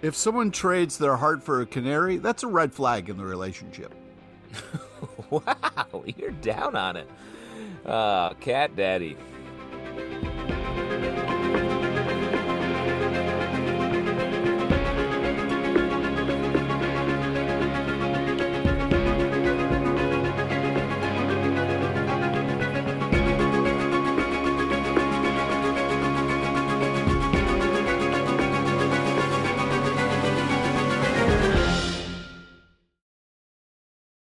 [0.00, 3.92] If someone trades their heart for a canary, that's a red flag in the relationship.
[5.30, 7.08] wow, you're down on it.
[7.84, 9.16] Uh, cat daddy.